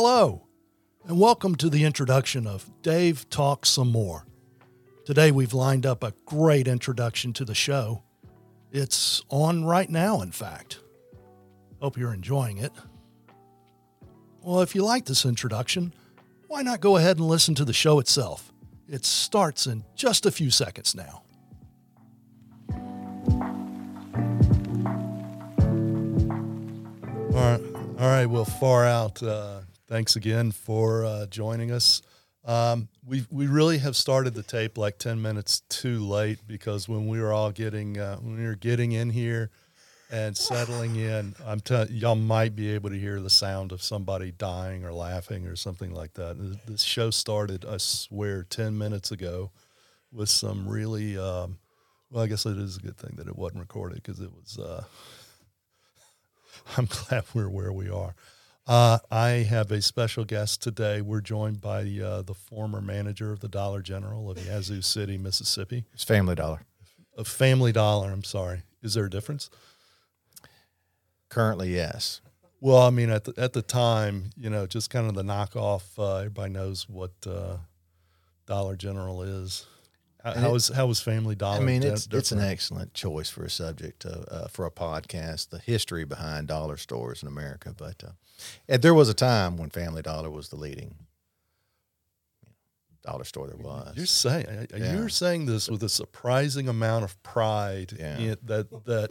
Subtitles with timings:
[0.00, 0.46] Hello,
[1.08, 4.26] and welcome to the introduction of Dave Talks Some More.
[5.04, 8.04] Today we've lined up a great introduction to the show.
[8.70, 10.78] It's on right now, in fact.
[11.80, 12.70] Hope you're enjoying it.
[14.40, 15.92] Well, if you like this introduction,
[16.46, 18.52] why not go ahead and listen to the show itself?
[18.88, 21.22] It starts in just a few seconds now.
[27.34, 27.60] All right,
[27.98, 28.26] all right.
[28.26, 29.20] Well, far out.
[29.20, 29.57] Uh,
[29.88, 32.02] thanks again for uh, joining us.
[32.44, 37.08] Um, we we really have started the tape like ten minutes too late because when
[37.08, 39.50] we were all getting uh, when we were getting in here
[40.10, 44.84] and settling in, I'm y'all might be able to hear the sound of somebody dying
[44.84, 46.36] or laughing or something like that.
[46.66, 49.50] This show started, I swear, ten minutes ago
[50.12, 51.18] with some really.
[51.18, 51.58] Um,
[52.10, 54.58] well, I guess it is a good thing that it wasn't recorded because it was.
[54.58, 54.84] Uh,
[56.76, 58.14] I'm glad we're where we are.
[58.68, 61.00] Uh, I have a special guest today.
[61.00, 65.86] We're joined by uh, the former manager of the Dollar General of Yazoo City, Mississippi.
[65.94, 66.60] It's Family Dollar.
[67.16, 68.10] A Family Dollar.
[68.10, 68.64] I'm sorry.
[68.82, 69.48] Is there a difference?
[71.30, 72.20] Currently, yes.
[72.60, 75.84] Well, I mean, at the, at the time, you know, just kind of the knockoff.
[75.98, 77.56] Uh, everybody knows what uh,
[78.46, 79.64] Dollar General is.
[80.22, 81.62] How, was how was Family Dollar?
[81.62, 85.48] I mean, it's it's an excellent choice for a subject uh, uh, for a podcast.
[85.48, 88.10] The history behind dollar stores in America, but uh,
[88.68, 90.94] and there was a time when Family Dollar was the leading
[93.02, 93.94] dollar store there was.
[93.96, 94.94] You're saying Yeah.
[94.94, 98.18] you're saying this with a surprising amount of pride Yeah.
[98.18, 99.10] in- that that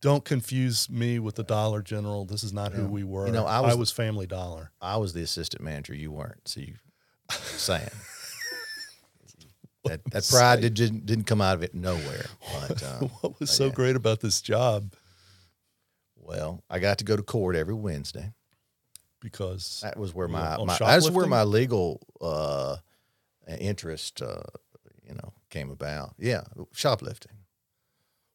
[0.00, 2.24] don't confuse me with the Dollar General.
[2.24, 3.26] This is not who we were.
[3.26, 4.72] You know, I I was- was Family Dollar.
[4.80, 5.94] I was the assistant manager.
[5.94, 6.48] You weren't.
[6.48, 6.74] So you
[7.30, 7.88] saying
[9.84, 12.26] that that pride did, didn't didn't come out of it nowhere.
[12.68, 13.72] But uh, What was so yeah.
[13.72, 14.92] great about this job?
[16.16, 18.32] well, I got to go to court every Wednesday.
[19.20, 22.76] Because That was where my, on my that's where my legal uh,
[23.58, 24.40] interest, uh,
[25.06, 26.14] you know, came about.
[26.18, 27.32] Yeah, shoplifting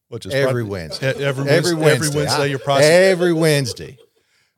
[0.08, 1.08] what just every prob- Wednesday.
[1.24, 2.96] every, every Wednesday, Wednesday, every Wednesday I- you're prosecuting.
[3.10, 3.98] every Wednesday,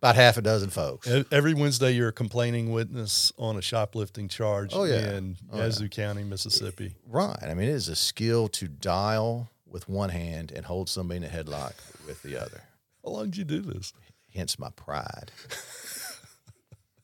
[0.02, 1.08] about half a dozen folks.
[1.32, 5.12] Every Wednesday, you're a complaining witness on a shoplifting charge Oh, yeah.
[5.16, 5.64] in Oh, yeah.
[5.64, 6.94] Yazoo County, Mississippi.
[7.06, 7.38] Right.
[7.42, 11.25] I mean, it is a skill to dial with one hand and hold somebody in
[11.25, 11.72] a headlock
[12.06, 12.60] with the other.
[13.04, 13.92] How long did you do this?
[14.34, 15.32] Hence my pride.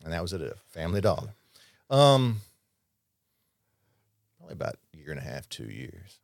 [0.05, 1.35] And that was at a Family Dollar.
[1.91, 2.41] Um,
[4.39, 6.19] probably about a year and a half, two years.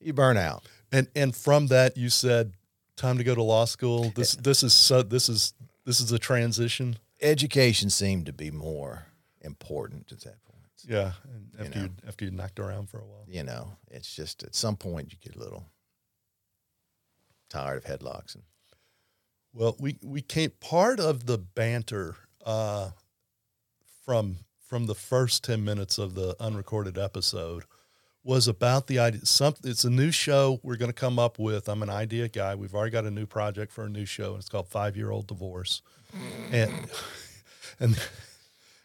[0.00, 0.64] You burn out.
[0.90, 2.54] And and from that, you said,
[2.96, 6.18] "Time to go to law school." This this is so, this is this is a
[6.18, 6.98] transition.
[7.20, 9.06] education seemed to be more
[9.42, 10.58] important at that point.
[10.84, 11.92] Yeah, and after you, know.
[12.08, 13.24] after you knocked around for a while.
[13.28, 15.66] You know, it's just at some point you get a little
[17.48, 18.34] tired of headlocks.
[18.34, 18.42] And
[19.52, 22.90] Well, we we came part of the banter uh,
[24.04, 24.38] from
[24.68, 27.64] from the first ten minutes of the unrecorded episode
[28.24, 29.24] was about the idea.
[29.24, 31.68] Some it's a new show we're going to come up with.
[31.68, 32.54] I'm an idea guy.
[32.54, 35.10] We've already got a new project for a new show, and it's called Five Year
[35.10, 35.82] Old Divorce,
[36.50, 36.72] and
[37.80, 37.98] and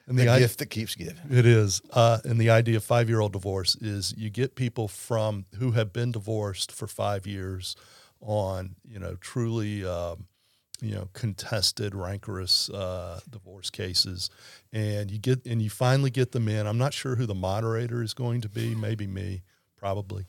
[0.07, 0.45] and the, the, idea.
[0.47, 1.17] gift that keeps giving.
[1.29, 1.81] It is.
[1.91, 5.71] Uh, and the idea of five year old divorce is you get people from who
[5.71, 7.75] have been divorced for five years
[8.21, 10.25] on, you know, truly, um,
[10.81, 14.29] you know, contested, rancorous uh, divorce cases.
[14.71, 16.67] And you get, and you finally get them in.
[16.67, 19.41] I'm not sure who the moderator is going to be, maybe me,
[19.77, 20.25] probably.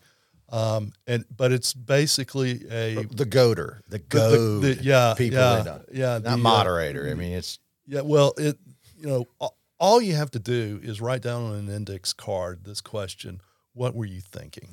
[0.50, 4.62] Um, and, but it's basically a, The goader, the the- goad.
[4.62, 7.08] the- yeah, people yeah, yeah, not the, uh, moderator.
[7.10, 8.56] I mean, it's yeah, well, it
[8.98, 12.81] you know, all you have to do is write down on an index card this
[12.81, 13.42] question:
[13.75, 14.69] What were you thinking?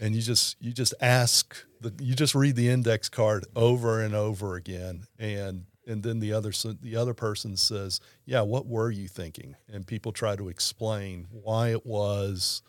[0.00, 4.14] And you just you just ask the you just read the index card over and
[4.14, 6.52] over again, and and then the other
[6.82, 11.70] the other person says, "Yeah, what were you thinking?" And people try to explain why
[11.70, 12.62] it was.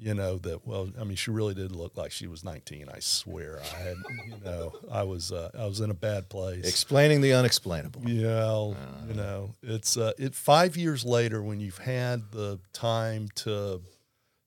[0.00, 0.90] You know that well.
[1.00, 2.88] I mean, she really did look like she was 19.
[2.88, 3.96] I swear, I had.
[4.28, 5.32] You know, I was.
[5.32, 6.64] Uh, I was in a bad place.
[6.68, 8.08] explaining the unexplainable.
[8.08, 8.74] Yeah,
[9.08, 13.82] you know, it's uh, it five years later when you've had the time to,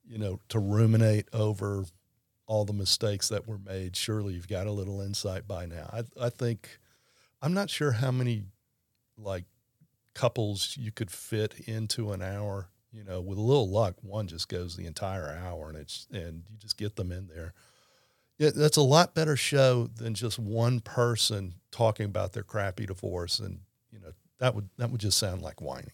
[0.07, 1.83] you know, to ruminate over
[2.51, 3.95] all the mistakes that were made.
[3.95, 5.89] Surely you've got a little insight by now.
[5.93, 6.79] I I think,
[7.41, 8.43] I'm not sure how many,
[9.17, 9.45] like,
[10.13, 12.67] couples you could fit into an hour.
[12.91, 16.43] You know, with a little luck, one just goes the entire hour, and it's and
[16.49, 17.53] you just get them in there.
[18.37, 23.39] It, that's a lot better show than just one person talking about their crappy divorce,
[23.39, 23.61] and
[23.93, 25.93] you know that would that would just sound like whining.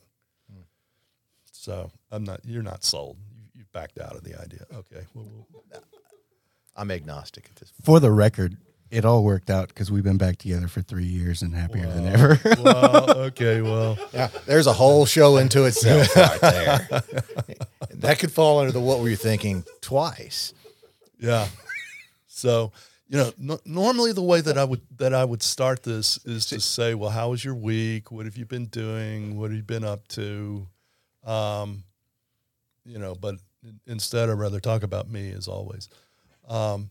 [0.51, 0.61] Hmm.
[1.51, 2.39] So I'm not.
[2.45, 3.17] You're not sold.
[3.31, 4.65] You, you've backed out of the idea.
[4.73, 5.05] Okay.
[5.13, 5.63] Well, we'll,
[6.77, 7.85] I'm agnostic at this point.
[7.85, 8.55] For the record,
[8.91, 12.05] it all worked out because we've been back together for three years and happier than
[12.07, 12.39] ever.
[12.63, 16.87] well, okay, well, Yeah, there's a whole show into itself right there.
[17.95, 20.53] that could fall under the what were you thinking twice.
[21.19, 21.47] yeah.
[22.27, 22.71] So,
[23.09, 26.45] you know, n- normally the way that I would that I would start this is
[26.47, 28.11] to say, well, how was your week?
[28.11, 29.37] What have you been doing?
[29.39, 30.67] What have you been up to?
[31.25, 31.83] Um,
[32.85, 33.35] you know, but
[33.87, 35.89] instead, I'd rather talk about me as always.
[36.47, 36.89] Um,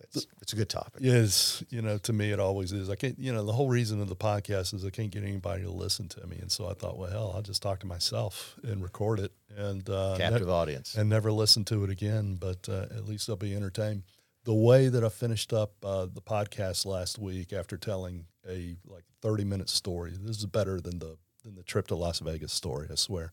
[0.00, 1.02] That's, it's a good topic.
[1.02, 4.00] is you know to me it always is i can't you know the whole reason
[4.00, 6.72] of the podcast is i can't get anybody to listen to me and so i
[6.74, 10.52] thought well hell i'll just talk to myself and record it and uh Captive ne-
[10.52, 10.94] audience.
[10.94, 14.02] and never listen to it again but uh, at least i'll be entertained
[14.44, 19.04] the way that i finished up uh, the podcast last week after telling a like
[19.20, 22.88] 30 minute story this is better than the than the trip to las vegas story
[22.90, 23.32] i swear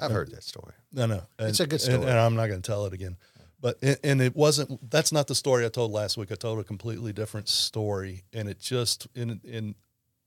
[0.00, 0.72] I've heard that story.
[0.92, 1.98] no, no, and, It's a good and- story.
[2.08, 3.16] and, I'm not going to tell it again.
[3.64, 4.90] But and, it wasn't.
[4.90, 6.30] That's not the story I told last week.
[6.30, 9.74] I told a completely different story, and it just in in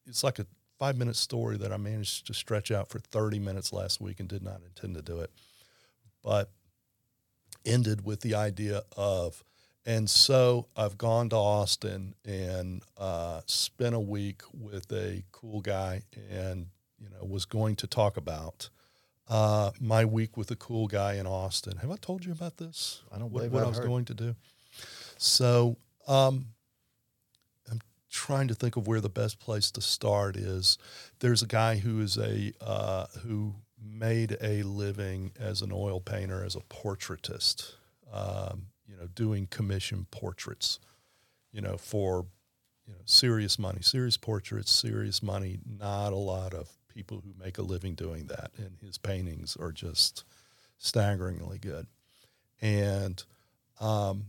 [0.08, 0.48] it's like a
[0.80, 4.28] five minute story that I managed to stretch out for 30 minutes last week and
[4.28, 5.30] did not intend to do it,
[6.24, 6.50] but
[7.64, 9.44] ended with the idea of.
[9.86, 16.02] And so I've gone to Austin and uh, spent a week with a cool guy,
[16.32, 16.70] and
[17.00, 18.72] you know was going to talk about
[19.30, 21.78] uh, my week with a cool guy in Austin.
[21.78, 23.02] Have I told you about this?
[23.14, 23.88] I don't what, what I was heard.
[23.88, 24.36] going to do.
[25.18, 25.78] So
[26.08, 26.48] um,
[27.70, 30.78] I'm trying to think of where the best place to start is.
[31.20, 36.44] There's a guy who is a uh, who made a living as an oil painter,
[36.44, 37.74] as a portraitist.
[38.12, 40.80] Um, you know, doing commission portraits.
[41.52, 42.26] You know, for
[42.86, 45.60] you know serious money, serious portraits, serious money.
[45.66, 49.72] Not a lot of people who make a living doing that, and his paintings are
[49.72, 50.24] just
[50.80, 51.86] staggeringly good.
[52.60, 53.24] And
[53.80, 54.24] um,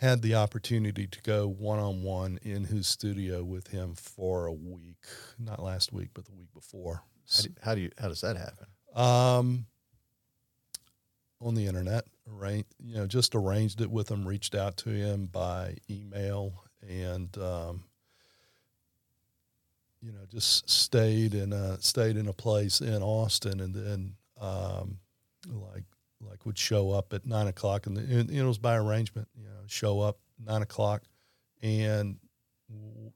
[0.00, 4.52] had the opportunity to go one on one in his studio with him for a
[4.52, 5.04] week,
[5.38, 7.02] not last week, but the week before.
[7.30, 7.90] How do, how do you?
[7.98, 8.66] How does that happen?
[8.94, 9.66] Um,
[11.42, 12.64] on the internet, right?
[12.82, 16.54] You know, just arranged it with him, reached out to him by email,
[16.88, 17.84] and um,
[20.06, 24.98] you know, just stayed in a stayed in a place in Austin, and then um,
[25.46, 25.84] like
[26.20, 29.28] like would show up at nine o'clock, and, the, and it was by arrangement.
[29.36, 31.02] You know, show up nine o'clock,
[31.60, 32.16] and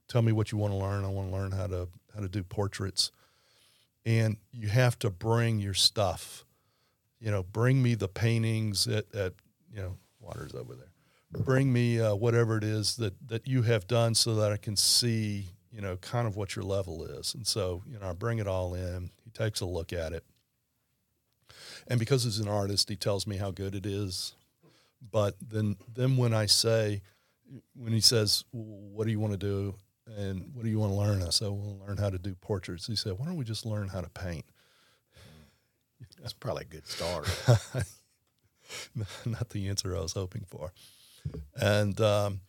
[0.07, 1.05] tell me what you want to learn.
[1.05, 3.11] I want to learn how to how to do portraits
[4.05, 6.45] and you have to bring your stuff.
[7.19, 9.33] You know, bring me the paintings at, at
[9.73, 10.91] you know, water's over there.
[11.43, 14.75] Bring me uh, whatever it is that that you have done, so that I can
[14.75, 17.33] see, you know, kind of what your level is.
[17.33, 19.09] And so, you know, I bring it all in.
[19.23, 20.23] He takes a look at it,
[21.87, 24.33] and because he's an artist, he tells me how good it is.
[25.11, 27.01] But then, then when I say,
[27.75, 29.75] when he says, "What do you want to do?"
[30.17, 31.23] and what do you want to learn?
[31.23, 33.65] I said, "I want learn how to do portraits." He said, "Why don't we just
[33.65, 34.45] learn how to paint?"
[36.21, 37.27] That's probably a good start.
[39.25, 40.71] Not the answer I was hoping for.
[41.55, 42.41] And um,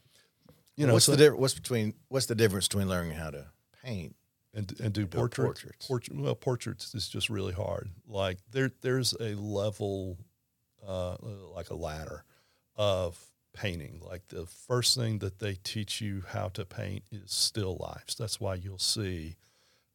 [0.77, 1.41] you know, what's so- the difference?
[1.41, 1.95] What's between?
[2.09, 3.47] What's the difference between learning how to
[3.85, 4.17] paint?
[4.55, 5.63] and and do do portraits.
[5.63, 5.87] portraits.
[5.87, 7.91] Portrait, well, portraits is just really hard.
[8.07, 10.19] Like there, there's a level,
[10.87, 11.17] uh,
[11.55, 12.25] like a ladder,
[12.77, 13.19] of
[13.55, 14.01] painting.
[14.05, 18.15] Like the first thing that they teach you how to paint is still lifes.
[18.15, 19.37] That's why you'll see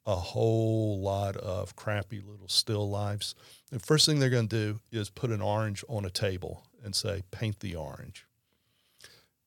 [0.06, 3.36] a whole lot of crappy little still lifes.
[3.72, 6.96] The first thing they're going to do is put an orange on a table and
[6.96, 8.26] say, "Paint the orange."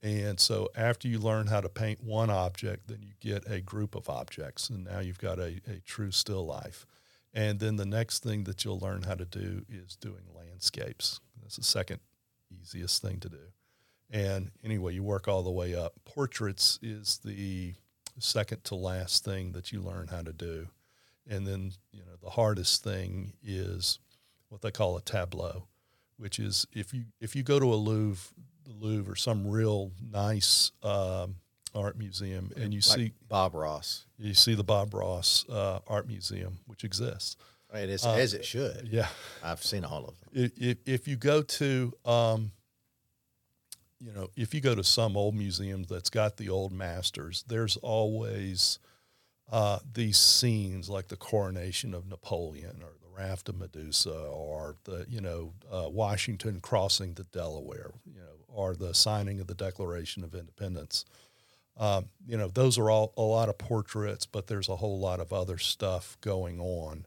[0.02, 3.94] And so after you learn how to paint one object, then you get a group
[3.94, 6.86] of objects, and now you've got a, a true still life.
[7.34, 11.20] And then the next thing that you'll learn how to do is doing landscapes.
[11.42, 12.00] That's the second
[12.50, 13.52] easiest thing to do.
[14.10, 15.94] And anyway, you work all the way up.
[16.04, 17.74] Portraits is the
[18.18, 20.68] second to last thing that you learn how to do.
[21.28, 23.98] And then, you know, the hardest thing is
[24.48, 25.68] what they call a tableau,
[26.16, 28.34] which is if you if you go to a Louvre,
[28.70, 31.36] the Louvre or some real nice um,
[31.74, 34.04] art museum, and you Like see Bob Ross.
[34.18, 37.36] you see the Bob Ross uh, Art Museum, which exists.
[37.72, 38.88] It is Uh, as it should.
[38.90, 39.08] Yeah,
[39.44, 40.50] I've seen all of them.
[40.56, 42.50] if, if, you go to um,
[44.00, 47.76] you know if you go to some old museum that's got the old masters there's
[47.76, 48.78] always
[49.52, 55.04] uh, these scenes like the coronation of napoleon or the raft of medusa or the
[55.08, 60.24] you know uh, washington crossing the delaware you know or the signing of the declaration
[60.24, 61.04] of independence.
[61.76, 65.20] Um, you know those are all a lot of portraits but there's a whole lot
[65.20, 67.06] of other stuff going on.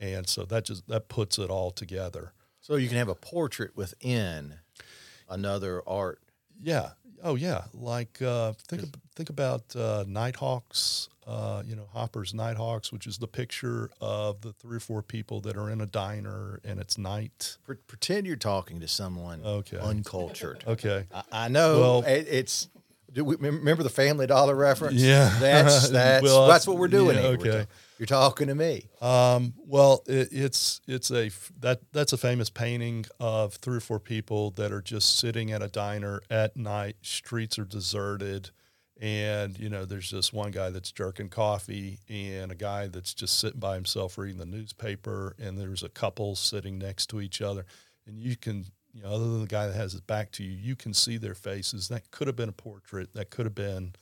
[0.00, 2.32] And so that just that puts it all together.
[2.60, 4.54] So you can have a portrait within
[5.28, 6.20] another art.
[6.58, 6.90] Yeah,
[7.24, 11.08] Oh yeah, like uh, think ab- think about uh, Nighthawks.
[11.26, 15.40] Uh, you know, Hopper's Nighthawks, which is the picture of the three or four people
[15.40, 17.56] that are in a diner and it's night.
[17.86, 19.78] Pretend you're talking to someone Okay.
[19.78, 20.62] uncultured.
[20.66, 21.06] Okay.
[21.14, 21.80] I, I know.
[21.80, 22.68] Well- it, it's.
[23.14, 24.96] Do we remember the Family Dollar reference?
[25.00, 25.34] Yeah.
[25.40, 27.16] that's that's Well, that's what we're doing.
[27.16, 27.30] yeah, here.
[27.38, 27.58] We're okay.
[27.60, 28.88] ta- you're talking to me.
[29.00, 31.30] Um, well, it, it's it's a
[31.60, 35.62] that that's a famous painting of three or four people that are just sitting at
[35.62, 36.96] a diner at night.
[37.02, 38.50] Streets are deserted,
[39.00, 43.38] and you know there's just one guy that's jerking coffee, and a guy that's just
[43.38, 47.64] sitting by himself reading the newspaper, and there's a couple sitting next to each other,
[48.08, 48.64] and you can.
[48.94, 51.16] You know, other than the guy that has his back to you, you can see
[51.16, 51.88] their faces.
[51.88, 53.12] That could have been a portrait.
[53.14, 53.94] That could have been,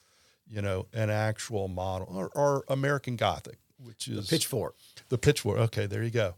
[0.46, 4.76] you know, an actual model or, or American Gothic, which is the Pitchfork.
[5.08, 5.58] the pitchfork.
[5.58, 6.34] Okay, there you go.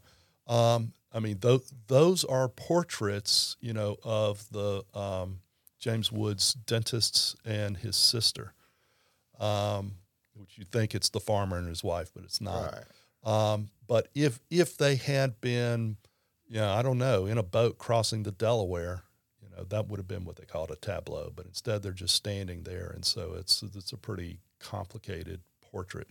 [0.47, 5.39] Um, I mean, th- those are portraits, you know, of the um,
[5.79, 8.53] James Woods dentists and his sister,
[9.39, 9.95] um,
[10.35, 12.73] which you think it's the farmer and his wife, but it's not.
[12.73, 13.51] Right.
[13.53, 15.97] Um, but if if they had been,
[16.49, 19.03] know, I don't know, in a boat crossing the Delaware,
[19.41, 21.31] you know, that would have been what they called a tableau.
[21.35, 26.07] But instead, they're just standing there, and so it's it's a pretty complicated portrait.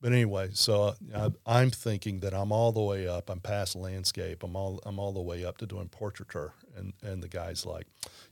[0.00, 3.30] But anyway, so uh, I, I'm thinking that I'm all the way up.
[3.30, 4.42] I'm past landscape.
[4.42, 7.86] I'm all I'm all the way up to doing portraiture, and and the guy's like,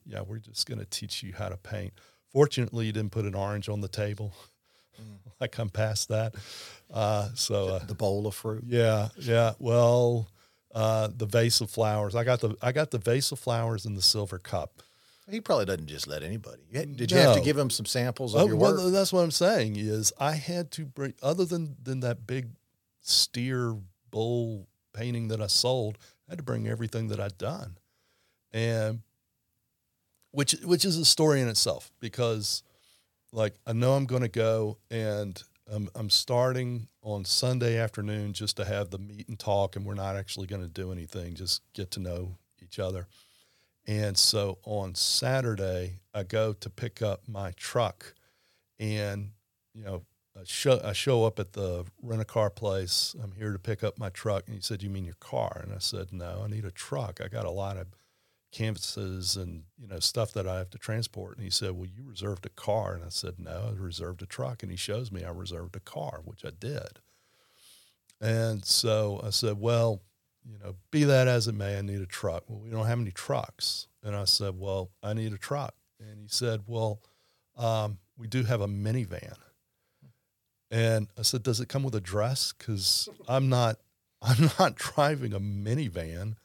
[0.05, 1.93] "Yeah, we're just going to teach you how to paint."
[2.31, 4.35] Fortunately, you didn't put an orange on the table.
[5.41, 6.35] like I'm past that.
[6.93, 8.65] Uh, so uh, The bowl of fruit.
[8.67, 9.53] yeah, yeah.
[9.59, 10.29] Well,
[10.75, 12.15] uh, the vase of flowers.
[12.15, 14.83] I got the I got the vase of flowers in the silver cup.
[15.31, 16.63] He probably doesn't just let anybody.
[16.71, 18.93] Did you have to give him some samples of Oh, your well, work?
[18.93, 22.49] that's what I'm saying is I had to bring other than than that big
[23.01, 23.75] steer
[24.11, 25.97] bull painting that I sold.
[26.29, 27.79] I had to bring everything that I'd done,
[28.53, 29.01] and
[30.33, 32.63] which which is a story in itself because
[33.33, 38.57] like I know I'm going to go and I'm, I'm starting on Sunday afternoon just
[38.59, 41.63] to have the meet and talk, and we're not actually going to do anything, just
[41.73, 43.07] get to know each other.
[43.87, 48.15] And so on Saturday, I go to pick up my truck,
[48.79, 49.31] and
[49.75, 50.03] you know,
[50.37, 53.15] I show I show up at the rent a car place.
[53.23, 55.73] I'm here to pick up my truck, and he said, "You mean your car?" And
[55.75, 57.21] I said, "No, I need a truck.
[57.23, 57.89] I got a lot of
[58.55, 62.03] canvases and you know stuff that I have to transport." And he said, "Well, you
[62.05, 65.25] reserved a car," and I said, "No, I reserved a truck." And he shows me
[65.25, 67.01] I reserved a car, which I did.
[68.21, 70.01] And so I said, "Well."
[70.47, 72.45] you know, be that as it may, I need a truck.
[72.49, 73.89] Well, we don't have any trucks.
[74.03, 75.75] And I said, well, I need a truck.
[75.99, 77.01] And he said, well,
[77.57, 79.37] um, we do have a minivan.
[80.71, 82.53] And I said, does it come with a dress?
[82.57, 83.79] Because I'm not,
[84.23, 86.37] I'm not driving a minivan.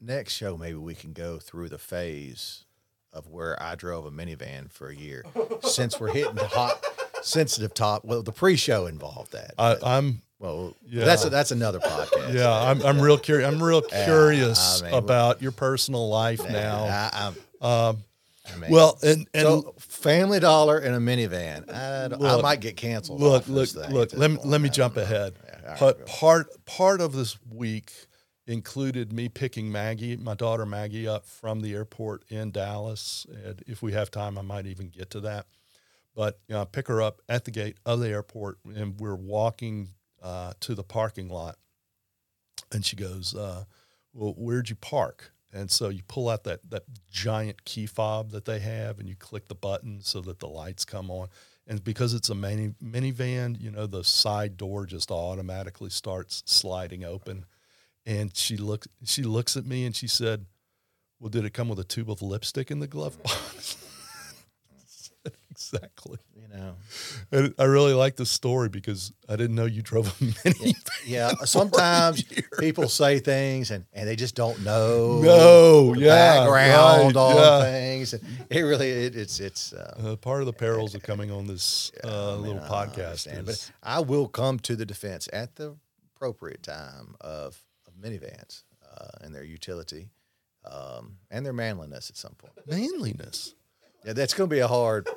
[0.00, 2.64] Next show, maybe we can go through the phase
[3.12, 5.24] of where I drove a minivan for a year.
[5.62, 6.84] Since we're hitting the hot,
[7.22, 9.54] sensitive top, well, the pre-show involved that.
[9.58, 11.04] I, I'm, well, Yeah.
[11.06, 12.34] that's a, that's another podcast.
[12.34, 13.50] yeah, I'm, I'm real curious.
[13.50, 16.84] I'm real curious I mean, about your personal life now.
[16.84, 17.10] I,
[17.62, 18.04] I'm, Um,
[18.54, 21.72] I mean, well, and, and so Family Dollar and a minivan.
[21.72, 23.20] I, don't- I might get canceled.
[23.20, 24.10] look, look, look.
[24.12, 25.32] Let me let me jump ahead.
[25.44, 27.92] Yeah, all right, But part part of this week
[28.46, 33.26] included me picking Maggie, my daughter Maggie, up from the airport in Dallas.
[33.44, 35.46] And if we have time, I might even get to that.
[36.14, 39.16] But you know, I pick her up at the gate of the airport, and we're
[39.16, 39.88] walking
[40.22, 41.56] uh, to the parking lot.
[42.72, 43.64] And she goes, uh,
[44.14, 48.46] "Well, where'd you park?" And so you pull out that that giant key fob that
[48.46, 51.28] they have, and you click the button so that the lights come on.
[51.66, 57.04] And because it's a mini minivan, you know the side door just automatically starts sliding
[57.04, 57.44] open.
[58.06, 60.46] And she looks she looks at me and she said,
[61.18, 63.76] "Well, did it come with a tube of lipstick in the glove box?"
[64.86, 66.18] Said, exactly.
[66.36, 66.76] you know,
[67.32, 70.74] And I really like this story because I didn't know you drove a minivan.
[71.04, 71.32] yeah.
[71.44, 72.22] Sometimes
[72.60, 75.20] people say things and, and they just don't know.
[75.20, 77.62] No, the yeah, background right, on yeah.
[77.62, 78.12] things.
[78.12, 79.72] And it really, it, it's it's.
[79.72, 82.68] Uh, Uh, part of the perils of coming on this uh, I mean, little I
[82.86, 85.74] podcast understand, is but I will come to the defense at the
[86.14, 87.62] appropriate time of
[88.00, 88.62] minivans
[88.96, 90.10] uh, and their utility
[90.64, 92.52] um, and their manliness at some point.
[92.66, 93.54] manliness.
[94.04, 95.08] Yeah, that's going to be a hard.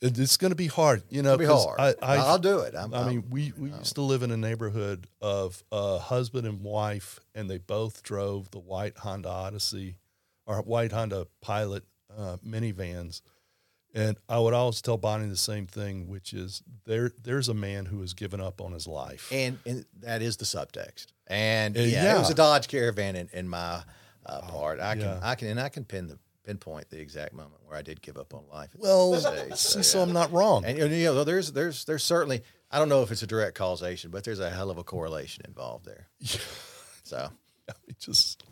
[0.00, 1.38] It's going to be hard, you know.
[1.38, 1.80] Be hard.
[1.80, 2.74] I, I, I'll do it.
[2.76, 6.46] I'm, I I'm- mean, we, we used to live in a neighborhood of a husband
[6.46, 9.96] and wife, and they both drove the white Honda Odyssey
[10.46, 13.22] or white Honda Pilot uh, minivans.
[13.94, 17.12] And I would always tell Bonnie the same thing, which is there.
[17.22, 19.30] There's a man who has given up on his life.
[19.32, 21.06] and and that is the subtext.
[21.26, 23.82] And Uh, yeah, it was a Dodge Caravan in, in my
[24.26, 24.80] uh, part.
[24.80, 25.18] I can.
[25.22, 28.18] I can and I can pin the pinpoint the exact moment where I did give
[28.18, 28.70] up on life.
[28.76, 30.04] Well, stage, so, so yeah.
[30.04, 30.64] I'm not wrong.
[30.64, 34.10] And you know, there's there's there's certainly I don't know if it's a direct causation,
[34.10, 36.08] but there's a hell of a correlation involved there.
[37.06, 37.28] So
[37.98, 38.42] just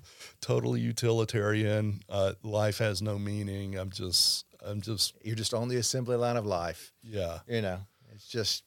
[0.41, 2.01] totally utilitarian.
[2.09, 3.77] Uh, life has no meaning.
[3.79, 6.93] I'm just, I'm just, you're just on the assembly line of life.
[7.03, 7.39] yeah.
[7.49, 7.79] You know,
[8.15, 8.65] it's just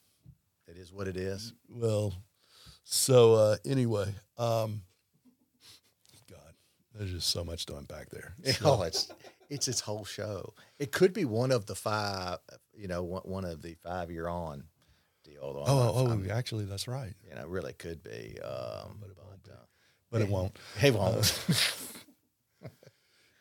[0.68, 1.52] it is what it is.
[1.68, 2.12] Well,
[2.84, 4.82] so uh, anyway, um,
[6.30, 6.54] God,
[6.94, 8.34] there's just so much to unpack there.
[8.64, 9.10] Oh, it's
[9.48, 10.54] it's its whole show.
[10.78, 12.38] It could be one of the five.
[12.74, 14.64] You know, one, one of the five year on
[15.24, 15.40] deal.
[15.42, 17.14] Oh, oh, I'm- actually, that's right.
[17.28, 18.38] you know, really could be.
[18.42, 19.10] Um, but
[19.52, 19.56] uh,
[20.10, 20.56] But it won't.
[20.80, 21.38] He won't.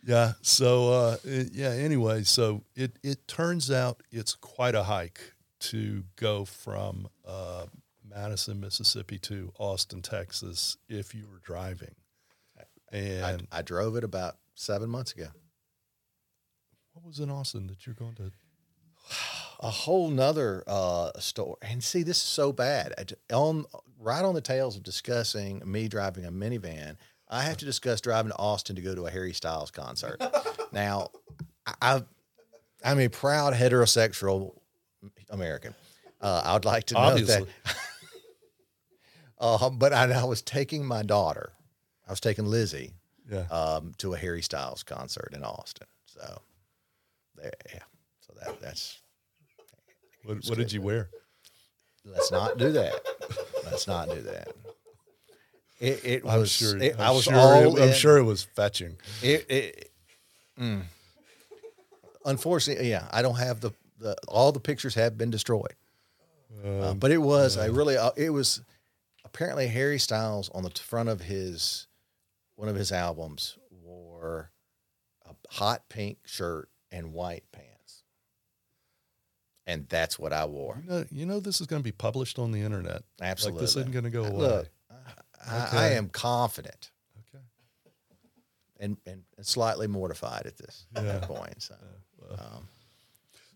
[0.06, 0.34] Yeah.
[0.42, 1.70] So uh, it- yeah.
[1.72, 7.66] Anyway, so it it turns out it's quite a hike to go from uh,
[8.08, 11.96] Madison, Mississippi to Austin, Texas, if you were driving.
[12.94, 15.28] I, And I drove it about seven months ago.
[16.94, 18.32] what was in Austin that you're going to?
[19.60, 21.56] A whole nother uh, story.
[21.62, 22.94] And see, this is so bad.
[22.98, 23.66] I On
[24.00, 26.98] right on the tails of discussing me driving a minivan,
[27.36, 30.22] I have to discuss driving to Austin to go to a Harry Styles concert.
[30.72, 31.10] now,
[31.82, 32.02] I,
[32.84, 34.54] I'm a proud heterosexual
[35.30, 35.76] American.
[36.22, 37.46] Uh, I would like to know Obviously.
[37.66, 37.76] that.
[39.38, 41.52] Uh, but I, I was taking my daughter.
[42.08, 42.94] I was taking Lizzie
[43.30, 43.42] Yeah.
[43.52, 45.88] um, to a Harry Styles concert in Austin.
[46.06, 46.42] So,
[47.36, 47.82] there, yeah.
[48.22, 48.98] So that that's
[50.24, 51.10] What, what did you wear?
[52.06, 52.94] let's not do that.
[53.66, 54.48] let's not do that.
[55.80, 56.52] It, it I'm was.
[56.52, 56.78] sure.
[56.78, 57.78] it- I'm I was sure all.
[57.78, 58.98] It, I'm sure it was fetching.
[59.22, 59.92] It, it,
[60.60, 60.84] mm.
[62.26, 65.76] Unfortunately, yeah, I don't have the, the all the pictures have been destroyed.
[66.64, 68.62] Uh, Um, but it was I really uh, it was
[69.24, 71.88] apparently Harry Styles on the front of his
[72.56, 74.52] one of his albums wore
[75.30, 78.04] a hot pink shirt and white pants,
[79.68, 80.82] and that's what I wore.
[80.84, 83.04] You know, you know this is going to be published on the internet.
[83.22, 84.38] Absolutely, Like this isn't going to go away.
[84.38, 84.70] Look,
[85.48, 86.92] I, I am confident
[87.30, 87.44] okay.
[88.80, 91.20] and, and slightly mortified at this Yeah.
[91.20, 91.62] point.
[91.62, 91.76] So.
[92.32, 92.68] Um,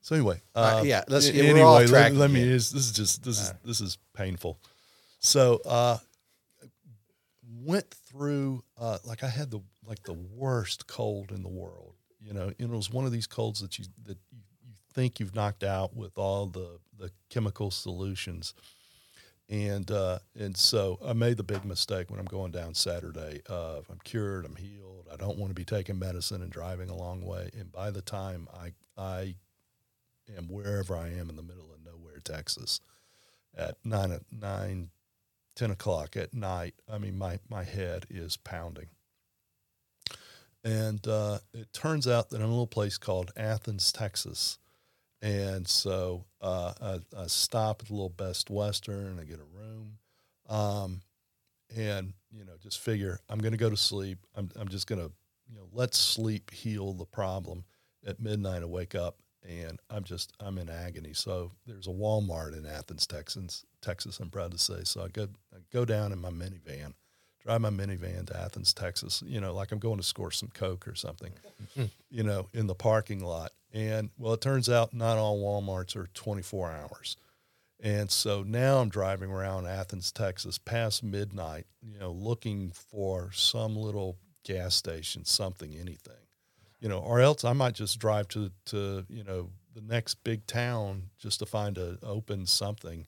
[0.02, 2.43] So anyway, right, uh, yeah, let's- yeah, we're anyway, let- Let, me.
[2.43, 4.60] This, this is just this is this is painful.
[5.19, 5.97] So uh,
[7.63, 11.95] went through uh, like I had the like the worst cold in the world.
[12.21, 15.19] You know, and it was one of these colds that you that you, you think
[15.19, 18.54] you've knocked out with all the the chemical solutions.
[19.50, 23.42] And uh, and so I made the big mistake when I'm going down Saturday.
[23.50, 24.46] Uh, I'm cured.
[24.46, 25.08] I'm healed.
[25.12, 27.50] I don't want to be taking medicine and driving a long way.
[27.58, 29.36] And by the time I I
[30.38, 32.80] am wherever I am in the middle of nowhere, Texas,
[33.58, 34.92] at nine nine,
[35.56, 36.76] ten o'clock at night.
[36.88, 38.90] I mean, my my head is pounding.
[40.64, 44.60] And uh, it turns out that in a little place called Athens, Texas.
[45.22, 49.20] And so uh, I, I stop at the little Best Western.
[49.20, 49.98] I get a room,
[50.48, 51.02] um,
[51.76, 54.20] and you know, just figure I'm going to go to sleep.
[54.36, 55.12] I'm I'm just going to
[55.50, 57.66] you know let sleep heal the problem.
[58.08, 61.14] At midnight, I wake up and I'm just I'm in agony.
[61.14, 63.66] So there's a Walmart in Athens, Texas.
[63.82, 64.82] Texas, I'm proud to say.
[64.84, 66.94] So I go I go down in my minivan,
[67.50, 69.24] drive my minivan to Athens, Texas.
[69.26, 71.32] You know, like I'm going to score some coke or something.
[71.76, 71.86] Hmm.
[72.10, 73.52] you know, in the parking lot.
[73.74, 77.18] And well, it turns out not all WalMarts are 24 hours.
[77.82, 83.76] And so now I'm driving around Athens, Texas, past midnight, you know, looking for some
[83.76, 86.26] little gas station, something, anything,
[86.82, 90.46] you know, or else I might just drive to, to you know, the next big
[90.46, 93.08] town just to find a open something.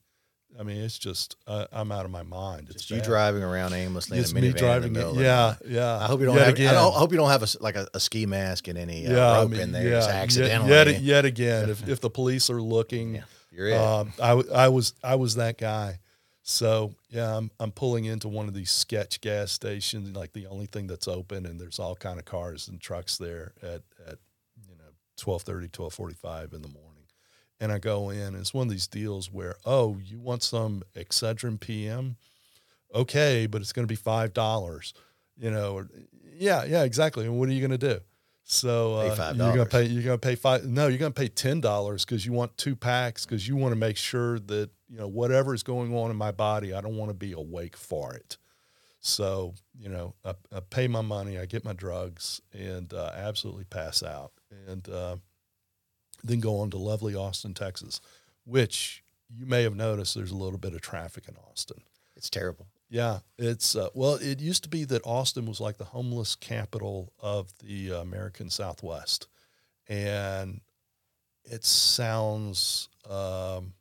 [0.58, 2.68] I mean, it's just uh, I'm out of my mind.
[2.70, 3.04] It's Just you bad.
[3.06, 4.92] driving around aimlessly It's in a me driving.
[4.92, 5.12] middle It.
[5.12, 5.98] of the Yeah, yeah.
[5.98, 6.54] I hope you don't Yet have.
[6.54, 6.68] again.
[6.70, 9.06] I, don't, I hope you don't have a like a, a ski mask and any
[9.06, 10.70] uh, I rope mean, in there yet- accidentally.
[10.70, 13.76] Yet, yet again, if, if the police are looking, Yeah, you're it.
[13.78, 15.98] um, I, I was I was that guy.
[16.42, 20.66] So yeah, I'm I'm pulling into one of these sketch gas stations, like the only
[20.66, 24.18] thing that's open, and there's all kind of cars and trucks there at at
[24.68, 26.88] you know 12:30, 12:45 in the morning.
[27.62, 30.82] And I go in, and it's one of these deals where, oh, you want some
[30.96, 32.16] Excedrin PM?
[32.92, 34.92] Okay, but it's going to be five dollars.
[35.36, 35.88] You know, or,
[36.34, 37.24] yeah, yeah, exactly.
[37.24, 38.00] And what are you going to do?
[38.42, 39.36] So Pay uh, 5.
[39.36, 39.84] you're going to pay.
[39.84, 40.64] You're going to pay five.
[40.64, 43.72] No, you're going to pay ten dollars because you want two packs because you want
[43.72, 46.96] to make sure that you know whatever is going on in my body, I don't
[46.96, 48.38] want to be awake for it.
[49.00, 53.64] So you know, I, I pay my money, I get my drugs, and uh, absolutely
[53.64, 54.32] pass out,
[54.66, 55.16] and uh,
[56.22, 58.00] then go on to lovely Austin, Texas,
[58.44, 59.02] which
[59.34, 61.82] you may have noticed there's a little bit of traffic in Austin.
[62.16, 62.66] it's terrible.
[62.88, 64.16] Yeah, it's uh, well.
[64.16, 69.28] It used to be that Austin was like the homeless capital of the American Southwest,
[69.88, 70.60] and
[71.44, 73.72] it sounds um,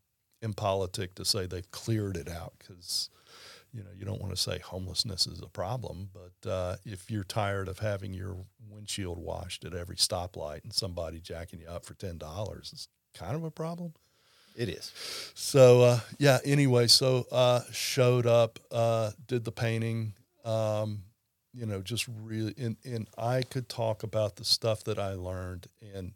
[0.41, 3.09] impolitic to say they've cleared it out because
[3.73, 7.23] you know you don't want to say homelessness is a problem, but uh, if you're
[7.23, 8.35] tired of having your
[8.69, 13.35] windshield washed at every stoplight and somebody jacking you up for ten dollars, it's kind
[13.35, 13.93] of a problem.
[14.55, 14.91] It is.
[15.33, 16.39] So uh, yeah.
[16.43, 20.13] Anyway, so uh, showed up, uh, did the painting.
[20.43, 21.03] Um,
[21.53, 25.67] you know, just really, and, and I could talk about the stuff that I learned,
[25.93, 26.13] and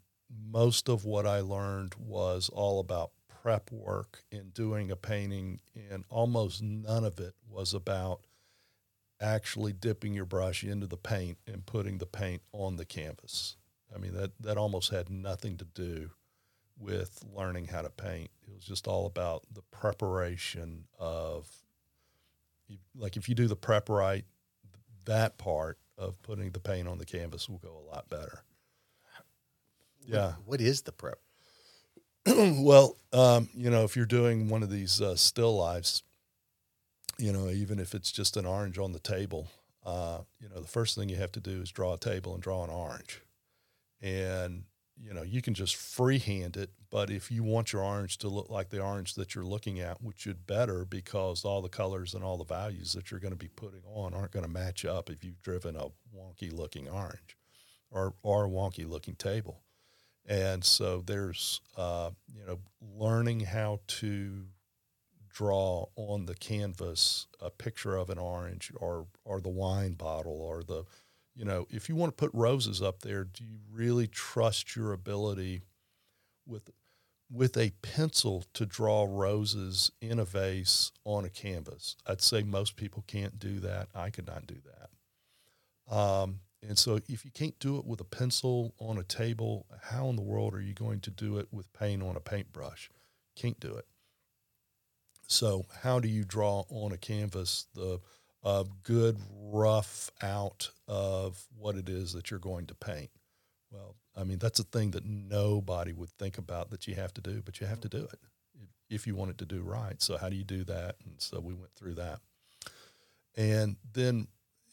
[0.50, 3.10] most of what I learned was all about
[3.46, 5.60] prep work in doing a painting,
[5.92, 8.22] and almost none of it was about
[9.20, 13.56] actually dipping your brush into the paint and putting the paint on the canvas.
[13.94, 16.10] I mean, that, that almost had nothing to do
[16.76, 18.30] with learning how to paint.
[18.48, 21.48] It was just all about the preparation of,
[22.96, 24.24] like, if you do the prep right,
[25.04, 28.42] that part of putting the paint on the canvas will go a lot better.
[30.04, 30.32] Yeah.
[30.44, 31.20] What is the prep?
[32.58, 36.02] well, um, you know, if you're doing one of these uh, still lives,
[37.18, 39.48] you know, even if it's just an orange on the table,
[39.84, 42.42] uh, you know, the first thing you have to do is draw a table and
[42.42, 43.22] draw an orange.
[44.02, 44.64] And
[44.98, 48.48] you know, you can just freehand it, but if you want your orange to look
[48.48, 52.24] like the orange that you're looking at, which should better because all the colors and
[52.24, 55.10] all the values that you're going to be putting on aren't going to match up
[55.10, 57.36] if you've driven a wonky looking orange
[57.90, 59.60] or, or a wonky looking table.
[60.28, 64.46] And so there's, uh, you know, learning how to
[65.28, 70.62] draw on the canvas a picture of an orange or, or the wine bottle or
[70.62, 70.84] the,
[71.34, 74.92] you know, if you want to put roses up there, do you really trust your
[74.92, 75.62] ability
[76.46, 76.70] with
[77.30, 81.96] with a pencil to draw roses in a vase on a canvas?
[82.06, 83.88] I'd say most people can't do that.
[83.94, 85.94] I could not do that.
[85.94, 90.08] Um, and so, if you can't do it with a pencil on a table, how
[90.08, 92.90] in the world are you going to do it with paint on a paintbrush?
[93.36, 93.86] Can't do it.
[95.28, 98.00] So, how do you draw on a canvas the
[98.46, 103.10] a good rough out of what it is that you're going to paint.
[103.72, 107.20] Well, I mean, that's a thing that nobody would think about that you have to
[107.20, 108.20] do, but you have to do it
[108.88, 110.00] if you want it to do right.
[110.00, 110.94] So, how do you do that?
[111.04, 112.20] And so, we went through that.
[113.36, 114.28] And then,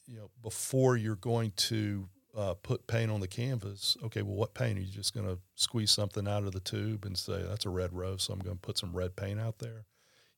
[0.08, 4.54] you know, before you're going to uh, put paint on the canvas, okay, well, what
[4.54, 4.78] paint?
[4.78, 7.70] Are you just going to squeeze something out of the tube and say, that's a
[7.70, 9.86] red rose, so I'm going to put some red paint out there?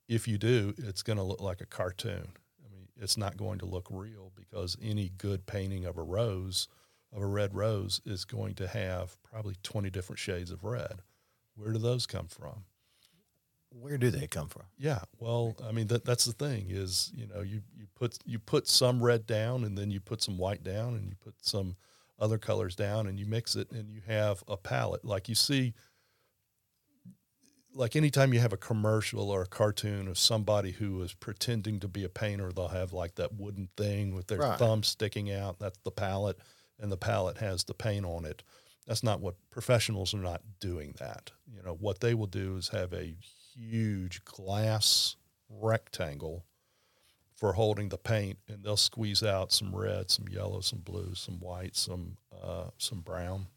[0.07, 2.27] If you do, it's going to look like a cartoon
[2.63, 6.67] I mean, it's not going to look real because any good painting of a rose,
[7.13, 11.01] of a red rose, is going to have probably 20 different shades of red.
[11.55, 12.65] Where do those come from?
[13.79, 14.63] Where do they come from?
[14.77, 18.39] Yeah, well, I mean that that's the thing is you know you you put you
[18.39, 21.75] put some red down and then you put some white down and you put some
[22.17, 25.73] other colors down and you mix it and you have a palette like you see
[27.75, 31.87] like anytime you have a commercial or a cartoon of somebody who is pretending to
[31.87, 34.57] be a painter, they'll have like that wooden thing with their right.
[34.57, 35.59] thumb sticking out.
[35.59, 36.37] That's the palette,
[36.79, 38.43] and the palette has the paint on it.
[38.87, 41.31] That's not what professionals are not doing that.
[41.53, 43.15] You know, what they will do is have a
[43.55, 45.15] huge glass
[45.49, 46.45] rectangle
[47.35, 51.39] for holding the paint, and they'll squeeze out some red, some yellow, some blue, some
[51.39, 53.47] white, some uh, some brown.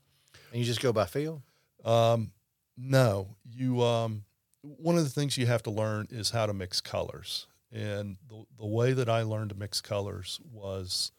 [0.53, 1.43] And you just go by feel.
[1.85, 2.33] Um,
[2.77, 3.83] no, you.
[3.83, 4.25] Um,
[4.63, 8.45] one of the things you have to learn is how to mix colors, and the
[8.59, 11.13] the way that I learned to mix colors was,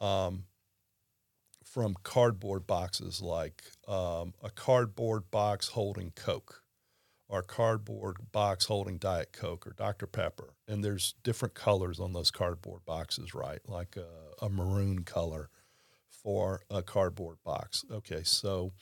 [0.00, 0.44] um,
[1.64, 6.62] from cardboard boxes, like um, a cardboard box holding Coke,
[7.30, 12.30] or cardboard box holding Diet Coke or Dr Pepper, and there's different colors on those
[12.30, 13.60] cardboard boxes, right?
[13.66, 15.48] Like a, a maroon color
[16.08, 17.84] for a cardboard box.
[17.90, 18.72] Okay, so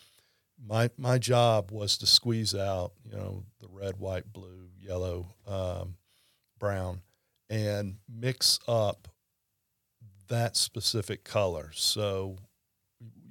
[0.67, 5.95] my my job was to squeeze out you know the red white blue yellow um,
[6.59, 7.01] brown
[7.51, 9.09] and mix up
[10.29, 12.37] that specific color so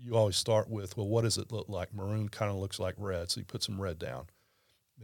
[0.01, 2.95] you always start with well what does it look like maroon kind of looks like
[2.97, 4.25] red so you put some red down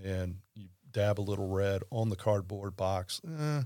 [0.04, 3.62] and you dab a little red on the cardboard box eh,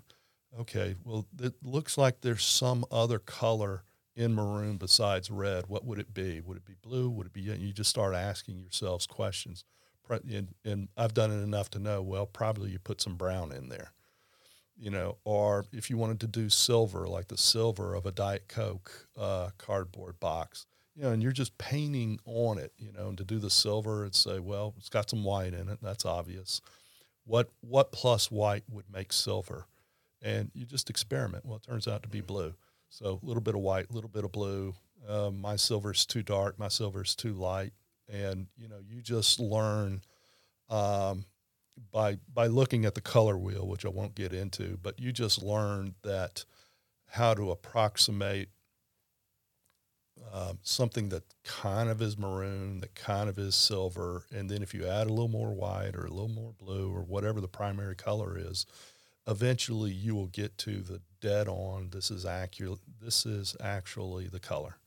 [0.59, 3.83] okay well it looks like there's some other color
[4.17, 6.41] in maroon besides red, what would it be?
[6.41, 7.07] Would it be blue?
[7.07, 7.41] Would it be?
[7.41, 9.63] You just start asking yourselves questions.
[10.09, 13.69] And, and I've done it enough to know, well, probably you put some brown in
[13.69, 13.91] there,
[14.77, 18.47] you know, or if you wanted to do silver, like the silver of a Diet
[18.47, 20.65] Coke uh, cardboard box,
[20.97, 24.03] you know, and you're just painting on it, you know, and to do the silver
[24.03, 25.77] and say, well, it's got some white in it.
[25.81, 26.59] That's obvious.
[27.23, 29.67] What, what plus white would make silver?
[30.21, 31.45] and you just experiment.
[31.45, 32.53] Well, it turns out to be blue.
[32.89, 34.73] So a little bit of white, a little bit of blue.
[35.07, 36.57] Uh, my silver's too dark.
[36.57, 37.73] My silver's too light,
[38.11, 40.01] and you know you just learn
[40.69, 41.25] um,
[41.91, 44.77] by by looking at the color wheel, which I won't get into.
[44.81, 46.45] But you just learn that
[47.09, 48.49] how to approximate
[50.37, 54.71] um, something that kind of is maroon, that kind of is silver, and then if
[54.71, 57.95] you add a little more white or a little more blue or whatever the primary
[57.95, 58.67] color is,
[59.27, 61.89] eventually you will get to the dead on.
[61.91, 62.79] This is accurate.
[63.01, 64.77] This is actually the color.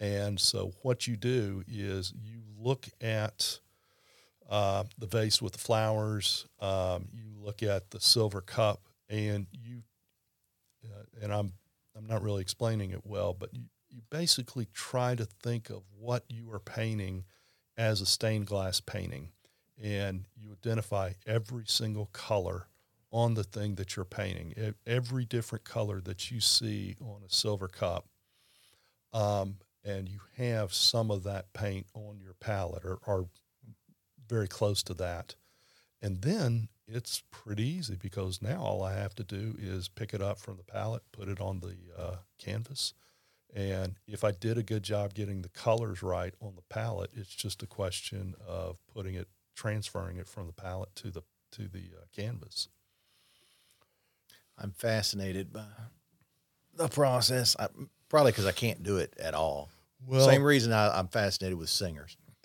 [0.00, 3.60] And so what you do is you look at
[4.50, 6.46] uh, the vase with the flowers.
[6.60, 9.82] Um, you look at the silver cup, and you
[10.84, 11.52] uh, and I'm
[11.96, 13.62] I'm not really explaining it well, but you,
[13.94, 17.24] you basically try to think of what you are painting
[17.76, 19.30] as a stained glass painting,
[19.80, 22.66] and you identify every single color
[23.12, 27.68] on the thing that you're painting, every different color that you see on a silver
[27.68, 28.06] cup.
[29.12, 33.28] Um, and you have some of that paint on your palette or, or
[34.28, 35.36] very close to that.
[36.02, 40.20] And then it's pretty easy because now all I have to do is pick it
[40.20, 42.94] up from the palette, put it on the uh, canvas.
[43.54, 47.34] And if I did a good job getting the colors right on the palette, it's
[47.34, 51.90] just a question of putting it, transferring it from the palette to the to the
[51.96, 52.68] uh, canvas.
[54.58, 55.66] I'm fascinated by
[56.74, 57.54] the process.
[57.58, 57.68] I,
[58.08, 59.70] probably because I can't do it at all.
[60.04, 62.16] Well, Same reason I, I'm fascinated with singers.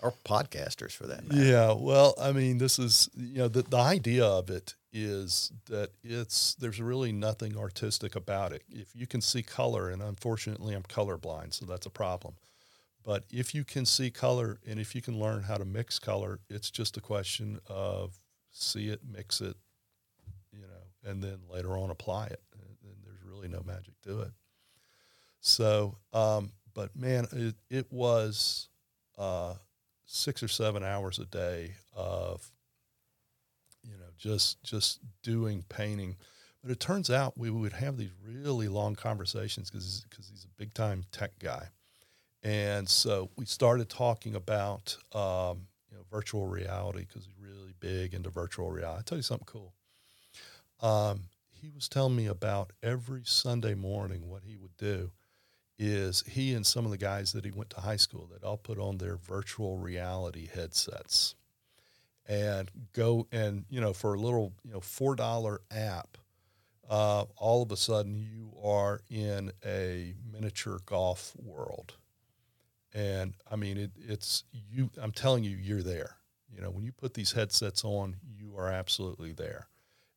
[0.00, 1.44] or podcasters for that matter.
[1.44, 5.90] Yeah, well, I mean, this is you know the the idea of it is that
[6.02, 8.62] it's there's really nothing artistic about it.
[8.70, 12.34] If you can see color, and unfortunately I'm colorblind, so that's a problem.
[13.04, 16.40] But if you can see color and if you can learn how to mix color,
[16.50, 18.18] it's just a question of
[18.50, 19.56] see it, mix it,
[20.52, 22.42] you know, and then later on apply it.
[22.52, 24.32] And there's really no magic to it.
[25.40, 28.68] So, um, but man, it, it was
[29.16, 29.54] uh,
[30.10, 32.50] six or seven hours a day of
[33.84, 36.16] you know just just doing painting
[36.62, 40.58] but it turns out we would have these really long conversations because because he's a
[40.58, 41.68] big time tech guy
[42.42, 48.14] and so we started talking about um, you know virtual reality because he's really big
[48.14, 49.00] into virtual reality.
[49.00, 49.74] I tell you something cool.
[50.80, 55.10] Um, he was telling me about every Sunday morning what he would do
[55.78, 58.56] is he and some of the guys that he went to high school that all
[58.56, 61.34] put on their virtual reality headsets
[62.26, 66.18] and go and you know for a little you know four dollar app
[66.90, 71.94] uh, all of a sudden you are in a miniature golf world.
[72.94, 76.16] And i mean it, it's you i'm telling you you're there.
[76.54, 79.68] You know when you put these headsets on you are absolutely there.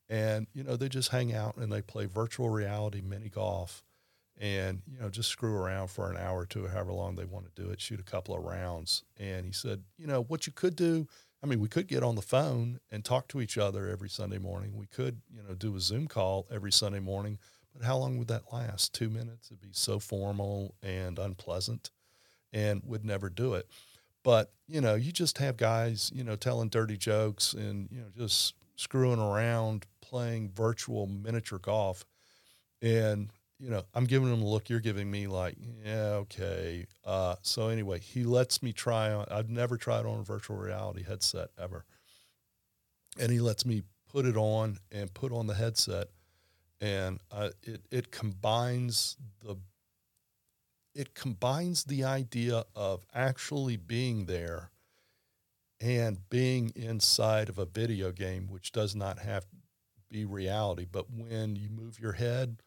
[0.10, 3.84] And you know they just hang out and they play virtual reality mini golf
[4.42, 7.46] and you know just screw around for an hour or two however long they want
[7.46, 9.04] to do it shoot a couple of rounds.
[9.18, 11.08] And he said you know what you could do
[11.44, 14.40] i mean we could get on the phone and talk to each other every sunday
[14.40, 14.76] morning.
[14.76, 17.38] We could you know do a zoom call every sunday morning
[17.74, 18.94] but how long would that last?
[18.94, 19.48] Two minutes?
[19.48, 21.92] It'd be so formal and unpleasant
[22.52, 23.68] and would never do it.
[24.24, 28.10] But you know you just have guys you know telling dirty jokes and you know
[28.18, 32.06] just screwing around playing virtual miniature golf.
[32.82, 34.70] And you know, I'm giving him a look.
[34.70, 36.88] You're giving me like, yeah, okay.
[37.06, 39.28] Uh, so anyway, he lets me try on.
[39.30, 41.86] I've never tried on a virtual reality headset ever,
[43.20, 46.08] and he lets me put it on and put on the headset,
[46.82, 49.56] and uh, it it combines the
[50.96, 54.72] it combines the idea of actually being there
[55.80, 59.56] and being inside of a video game, which does not have to
[60.10, 60.86] be reality.
[60.92, 62.58] But when you move your head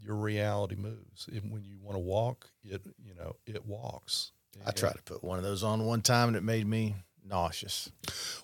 [0.00, 1.28] your reality moves.
[1.32, 4.32] And when you want to walk, it you know it walks.
[4.66, 7.90] I tried to put one of those on one time, and it made me nauseous.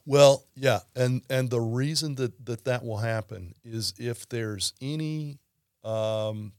[0.06, 5.38] Well, yeah, and and the reason that that that will happen is if there's any
[5.82, 6.52] um,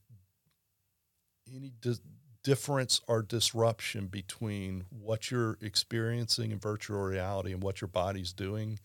[1.53, 1.95] any di-
[2.43, 8.79] difference or disruption between what you're experiencing in virtual reality and what your body's doing.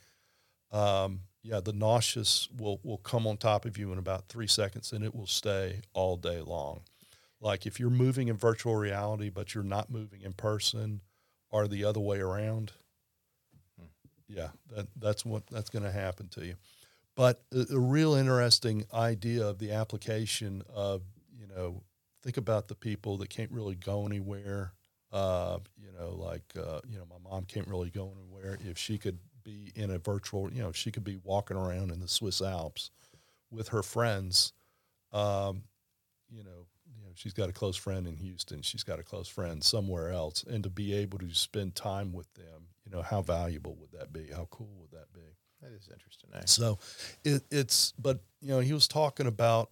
[0.73, 4.93] Um, yeah, the nauseous will, will come on top of you in about three seconds
[4.93, 6.83] and it will stay all day long.
[7.41, 11.01] Like if you're moving in virtual reality, but you're not moving in person
[11.51, 12.73] or the other way around,
[13.79, 13.87] hmm.
[14.29, 16.57] yeah, that, that's what that's going to happen to you.
[17.17, 21.03] But a, a, real interesting idea of the application of,
[21.39, 21.83] you know,
[22.23, 24.73] think about the people that can't really go anywhere.
[25.13, 28.59] Uh, you know, like, uh, you know, my mom can't really go anywhere.
[28.65, 29.19] If she could
[29.51, 32.91] be in a virtual, you know, she could be walking around in the Swiss Alps
[33.51, 34.53] with her friends.
[35.13, 35.65] Um,
[36.29, 38.63] you know, you know, she's got a close friend in Houston.
[38.63, 42.33] She's got a close friend somewhere else, and to be able to spend time with
[42.35, 44.29] them, you know, how valuable would that be?
[44.35, 45.21] How cool would that be?
[45.63, 46.31] That is interesting.
[46.35, 46.43] eh?
[46.47, 46.79] So
[47.25, 49.71] it, it's, but you know, he was talking about,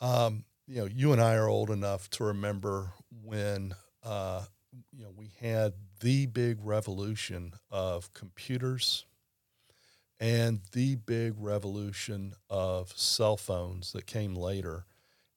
[0.00, 4.44] um, you know, you and I are old enough to remember when, uh,
[4.92, 9.06] you know, we had the big revolution of computers
[10.20, 14.86] and the big revolution of cell phones that came later,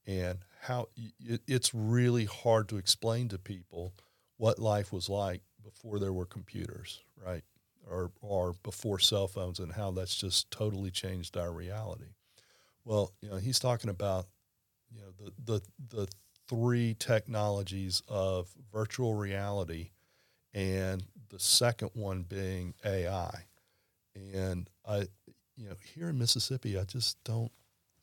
[0.05, 0.87] and how
[1.19, 3.93] it, it's really hard to explain to people
[4.37, 7.43] what life was like before there were computers, right?
[7.89, 12.13] Or, or before cell phones, and how that's just totally changed our reality.
[12.85, 14.27] Well, you know, he's talking about,
[14.93, 16.07] you know, the the the
[16.47, 19.91] three technologies of virtual reality,
[20.53, 23.45] and the second one being AI.
[24.15, 25.07] And I,
[25.55, 27.51] you know, here in Mississippi, I just don't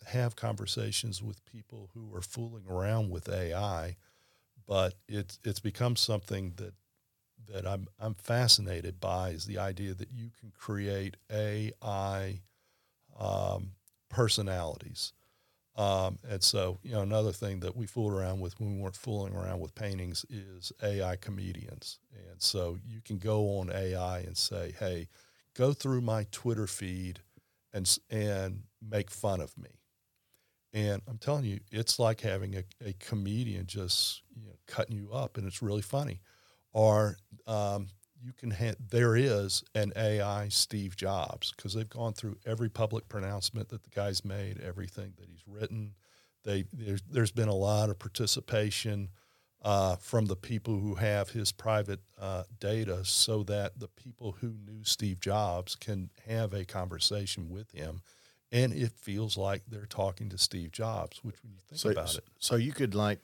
[0.06, 3.96] have conversations with people who are fooling around with AI,
[4.66, 6.74] but it's it's become something that
[7.52, 12.40] that I'm I'm fascinated by is the idea that you can create AI
[13.18, 13.72] um,
[14.08, 15.12] personalities.
[15.76, 18.96] Um, and so, you know, another thing that we fooled around with when we weren't
[18.96, 21.98] fooling around with paintings is AI comedians.
[22.30, 25.08] And so you can go on AI and say, hey,
[25.54, 27.20] go through my Twitter feed
[27.72, 29.70] and, and make fun of me.
[30.72, 35.12] And I'm telling you, it's like having a, a comedian just you know, cutting you
[35.12, 36.20] up, and it's really funny.
[36.72, 37.86] Or um,
[38.24, 43.08] you can ha- there is an AI Steve Jobs because they've gone through every public
[43.08, 45.94] pronouncement that the guy's made, everything that he's written.
[46.44, 49.10] They there's there's been a lot of participation
[49.62, 54.54] uh, from the people who have his private uh, data, so that the people who
[54.66, 58.02] knew Steve Jobs can have a conversation with him,
[58.52, 61.22] and it feels like they're talking to Steve Jobs.
[61.22, 63.20] Which, when you think So, about it, so you could like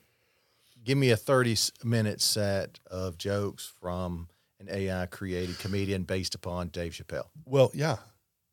[0.84, 4.28] give me a 30 minute set of jokes from
[4.60, 7.28] an AI created comedian based upon Dave Chappelle.
[7.46, 7.96] Well, yeah.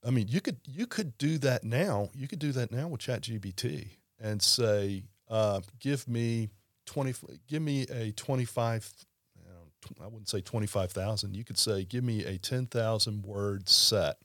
[0.06, 2.10] I mean, you could you could do that now.
[2.16, 3.90] You could do that now with ChatGPT
[4.20, 6.50] and say, uh, "Give me
[6.86, 7.14] twenty.
[7.48, 8.90] Give me a twenty-five.
[9.36, 11.36] you know, tw- I wouldn't say twenty-five thousand.
[11.36, 14.18] You could say, "Give me a ten thousand word set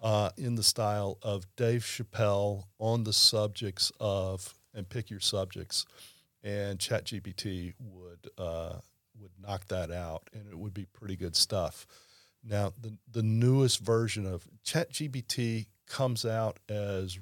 [0.00, 5.84] uh, in the style of Dave Chappelle on the subjects of, and pick your subjects."
[6.42, 8.76] And ChatGPT would uh,
[9.20, 11.86] would knock that out, and it would be pretty good stuff.
[12.44, 17.18] Now, the, the newest version of ChatGPT comes out as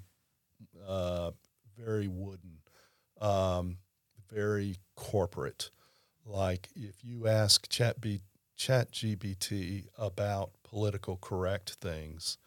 [0.87, 1.31] uh,
[1.79, 2.59] very wooden,
[3.21, 3.79] um,
[4.33, 5.71] very corporate.
[6.25, 8.25] Like if you ask ChatGPT
[9.97, 12.39] about political correct things,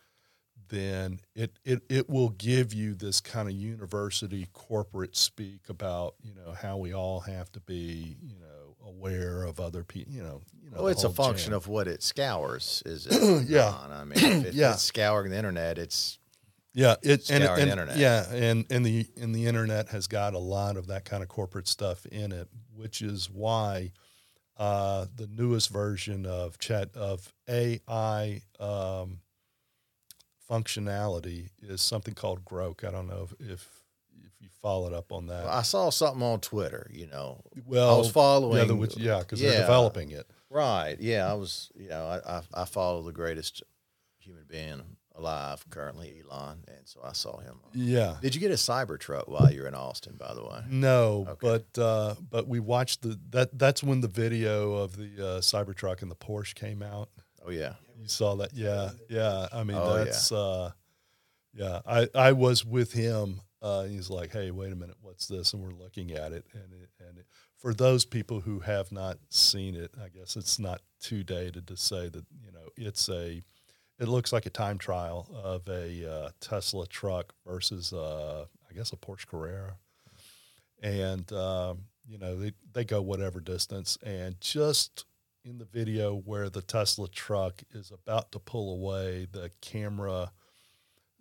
[0.68, 6.34] then it, it, it will give you this kind of university corporate speak about you
[6.34, 8.59] know how we all have to be you know
[8.90, 11.58] aware of other people you know you know Well, it's a function jam.
[11.58, 13.48] of what it scours, is it?
[13.48, 13.70] Yeah.
[13.72, 13.92] not?
[13.92, 14.74] I mean, if it, Yeah.
[14.74, 16.18] it's scouring the internet, it's
[16.74, 17.98] Yeah, it and, Scouring the and- internet.
[17.98, 21.30] Yeah, and and the and the internet has got a lot of that kind of
[21.30, 23.92] corporate stuff in it, which is why
[24.58, 29.20] uh, the newest version of chat of AI um,
[30.50, 32.84] functionality is something called Grok.
[32.88, 33.79] I don't know if, if
[34.40, 35.46] you followed up on that.
[35.48, 37.42] I saw something on Twitter, you know.
[37.66, 38.58] well, I was following.
[38.58, 39.50] yeah, the, yeah, because Yeah.
[39.52, 40.26] they're developing it.
[40.50, 40.98] Right.
[41.00, 41.72] Yeah, I was.
[41.76, 43.62] You know, I, I I follow the greatest
[44.18, 44.82] human being
[45.16, 47.60] alive currently, Elon, and so I saw him.
[47.74, 50.16] Yeah, Did you get a Cybertruck while you were in Austin?
[50.18, 50.62] By the way.
[50.70, 51.40] No, Okay.
[51.76, 56.02] but uh, but we watched the that that's when the video of the uh, Cybertruck
[56.02, 57.10] and the Porsche came out.
[57.46, 57.74] Oh yeah.
[58.02, 58.54] You saw that?
[58.54, 59.48] Yeah, yeah.
[59.52, 60.04] I mean, Oh, yeah.
[60.06, 60.72] that's uh,
[61.54, 61.82] yeah.
[61.86, 63.42] I I was with him.
[63.62, 66.74] Uh, he's like, "Hey, wait a minute, what's this?" And we're looking at it, and
[66.74, 67.26] it, and it,
[67.58, 71.78] for those people who have not seen it, I guess it's not too dated to
[71.78, 73.44] say that you know it's a.
[74.00, 78.94] It looks like a time trial of a uh, Tesla truck versus, uh, I guess,
[78.94, 79.76] a Porsche Carrera,
[80.82, 85.04] and um, you know they they go whatever distance, and just
[85.44, 90.32] in the video where the Tesla truck is about to pull away, the camera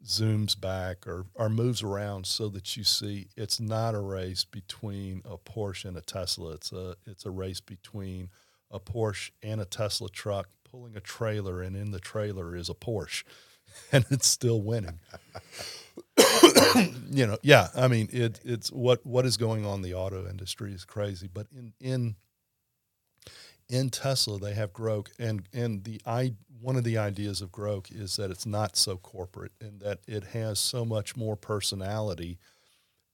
[0.05, 5.23] zooms back or, or moves around so that you see it's not a race between
[5.25, 6.53] a Porsche and a Tesla.
[6.53, 8.31] It's a it's a race between
[8.71, 12.75] a Porsche and a Tesla truck pulling a trailer and in the trailer is a
[12.75, 13.25] Porsche
[13.93, 15.01] and it's still winning.
[17.11, 20.29] you know, yeah, I mean it it's what what is going on in the auto
[20.29, 22.17] industry is crazy, but in in
[23.69, 27.95] in Tesla they have Grok and and the I one of the ideas of Grok
[27.95, 32.39] is that it's not so corporate and that it has so much more personality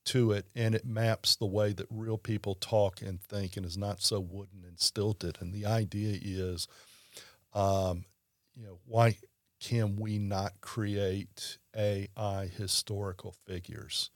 [0.07, 3.79] to it and it maps the way that real people talk and think and is
[3.79, 5.39] not so wooden and stilted.
[5.41, 6.69] And the idea is,
[7.55, 8.05] um,
[8.55, 9.17] you know, why
[9.61, 14.11] can we not create AI historical figures?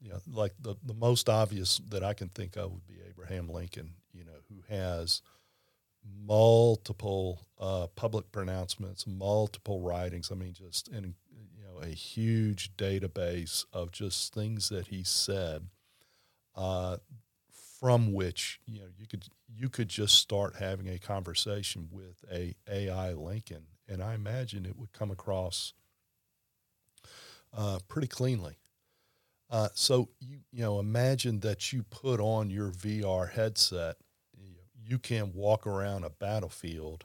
[0.00, 3.48] You know, like the, the most obvious that I can think of would be Abraham
[3.48, 5.22] Lincoln, you know, who has
[6.26, 10.30] multiple uh, public pronouncements, multiple writings.
[10.30, 11.14] I mean, just in
[11.56, 15.66] you know a huge database of just things that he said,
[16.54, 16.98] uh,
[17.78, 22.54] from which you know you could you could just start having a conversation with a
[22.70, 25.72] AI Lincoln, and I imagine it would come across
[27.56, 28.58] uh, pretty cleanly.
[29.50, 33.96] Uh, so you you know imagine that you put on your VR headset
[34.90, 37.04] you can walk around a battlefield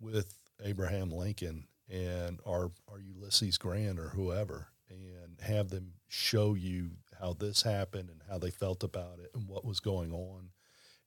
[0.00, 6.90] with Abraham Lincoln and our, our Ulysses Grant or whoever and have them show you
[7.18, 10.50] how this happened and how they felt about it and what was going on.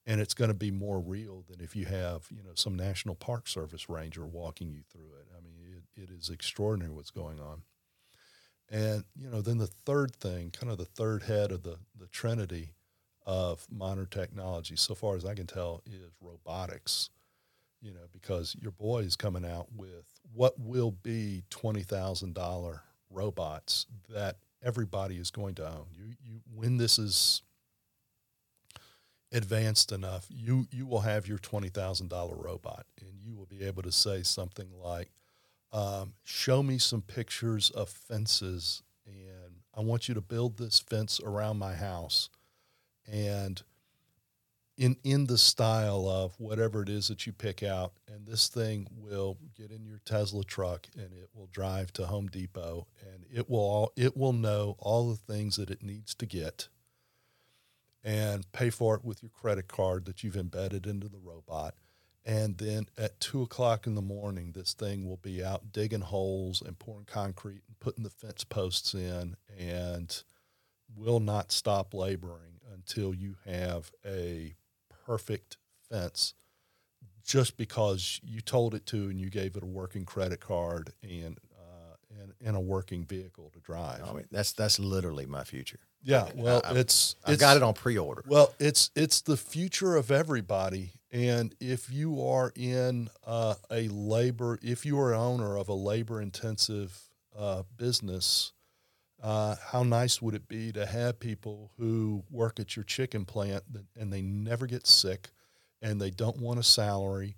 [0.05, 3.15] And it's going to be more real than if you have, you know, some National
[3.15, 5.27] Park Service ranger walking you through it.
[5.37, 5.53] I mean,
[5.95, 7.61] it, it is extraordinary what's going on.
[8.69, 12.07] And, you know, then the third thing, kind of the third head of the, the
[12.07, 12.73] Trinity
[13.25, 17.09] of modern technology, so far as I can tell, is robotics.
[17.81, 20.03] You know, because your boy is coming out with
[20.33, 25.85] what will be twenty thousand dollar robots that everybody is going to own.
[25.93, 27.41] You, you, when this is
[29.31, 33.63] advanced enough, you you will have your twenty thousand dollar robot, and you will be
[33.63, 35.09] able to say something like,
[35.71, 41.19] um, "Show me some pictures of fences, and I want you to build this fence
[41.23, 42.29] around my house."
[43.11, 43.63] And
[44.79, 48.87] in in the style of whatever it is that you pick out and this thing
[48.95, 53.49] will get in your Tesla truck and it will drive to Home Depot and it
[53.49, 56.69] will all, it will know all the things that it needs to get
[58.03, 61.75] and pay for it with your credit card that you've embedded into the robot.
[62.25, 66.61] And then at two o'clock in the morning this thing will be out digging holes
[66.61, 70.23] and pouring concrete and putting the fence posts in and
[70.95, 72.58] will not stop laboring
[72.89, 74.53] until you have a
[75.05, 75.57] perfect
[75.89, 76.33] fence
[77.23, 81.37] just because you told it to and you gave it a working credit card and
[81.53, 84.01] uh, and, and a working vehicle to drive.
[84.07, 85.79] I mean, that's that's literally my future.
[86.01, 88.23] Yeah, well, I, it's I got it on pre-order.
[88.25, 94.57] Well, it's it's the future of everybody, and if you are in uh, a labor,
[94.63, 96.97] if you are an owner of a labor-intensive
[97.37, 98.53] uh, business,
[99.21, 103.63] uh, how nice would it be to have people who work at your chicken plant
[103.97, 105.31] and they never get sick
[105.81, 107.35] and they don't want a salary?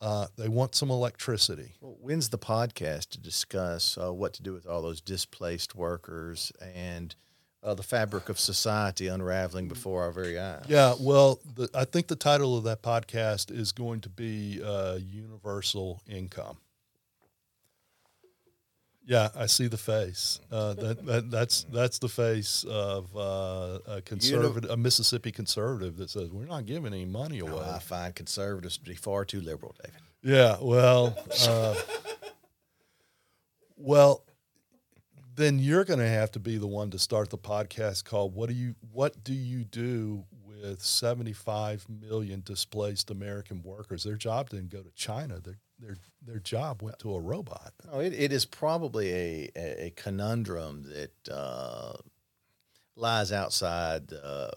[0.00, 1.72] Uh, they want some electricity.
[1.80, 6.52] Well, when's the podcast to discuss uh, what to do with all those displaced workers
[6.60, 7.14] and
[7.62, 10.66] uh, the fabric of society unraveling before our very eyes?
[10.68, 14.98] Yeah, well, the, I think the title of that podcast is going to be uh,
[15.00, 16.58] Universal Income.
[19.06, 20.40] Yeah, I see the face.
[20.50, 26.08] Uh, that, that that's that's the face of uh, a conservative, a Mississippi conservative that
[26.08, 27.52] says we're not giving any money away.
[27.52, 30.00] Oh, I find conservatives to be far too liberal, David.
[30.22, 31.14] Yeah, well,
[31.46, 31.74] uh,
[33.76, 34.24] well,
[35.36, 38.48] then you're going to have to be the one to start the podcast called "What
[38.48, 40.24] do you What do you do
[40.70, 44.04] with 75 million displaced American workers?
[44.04, 45.40] Their job didn't go to China.
[45.40, 47.72] Their their their job went to a robot.
[47.90, 51.94] No, it, it is probably a, a, conundrum that uh,
[52.96, 54.50] lies outside uh,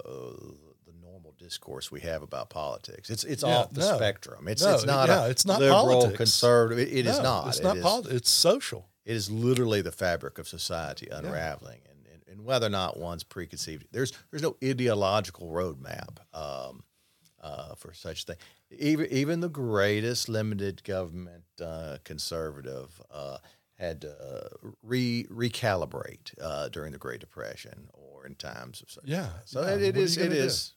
[0.86, 3.10] the normal discourse we have about politics.
[3.10, 4.48] It's it's yeah, off the no, spectrum.
[4.48, 6.18] It's no, it's not yeah, it's not liberal politics.
[6.18, 6.88] conservative.
[6.88, 7.48] it, it no, is not.
[7.48, 8.16] It's not politics.
[8.16, 8.88] It's social.
[9.06, 11.92] It is literally the fabric of society unraveling, yeah.
[12.48, 13.88] Whether or not one's preconceived.
[13.92, 16.18] There's there's no ideological roadmap.
[16.34, 16.84] Um,
[17.40, 18.36] uh, for such thing.
[18.72, 23.38] Even even the greatest limited government uh, conservative uh,
[23.78, 24.50] had to
[24.82, 29.04] re recalibrate uh, during the Great Depression or in times of such.
[29.06, 29.30] Yeah.
[29.46, 29.76] So yeah.
[29.76, 30.74] it, it is it is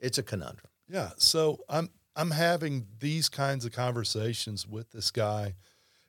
[0.00, 0.06] do?
[0.06, 0.70] it's a conundrum.
[0.88, 1.10] Yeah.
[1.16, 5.54] So I'm I'm having these kinds of conversations with this guy,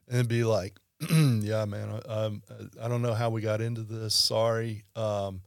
[0.09, 2.41] and be like, yeah, man, I, um,
[2.81, 4.13] I don't know how we got into this.
[4.13, 4.83] Sorry.
[4.95, 5.41] Um,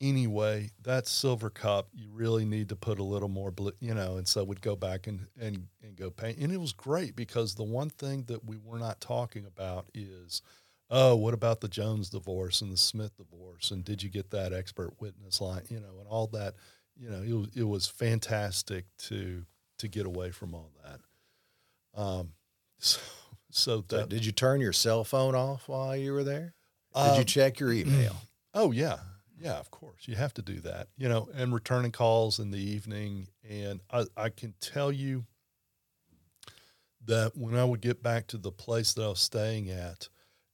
[0.00, 4.16] anyway, that silver cup, you really need to put a little more, blue, you know,
[4.16, 6.38] and so we'd go back and, and, and go paint.
[6.38, 10.40] And it was great because the one thing that we were not talking about is,
[10.88, 13.70] oh, what about the Jones divorce and the Smith divorce?
[13.70, 16.54] And did you get that expert witness line, you know, and all that,
[16.96, 19.44] you know, it was, it was fantastic to,
[19.78, 21.00] to get away from all that.
[22.00, 22.32] Um,
[22.78, 22.98] so,
[23.50, 26.54] so So did you turn your cell phone off while you were there?
[26.94, 28.16] Did Um, you check your email?
[28.52, 28.98] Oh yeah,
[29.40, 29.58] yeah.
[29.60, 30.88] Of course, you have to do that.
[30.96, 33.28] You know, and returning calls in the evening.
[33.48, 35.24] And I, I can tell you
[37.04, 40.08] that when I would get back to the place that I was staying at,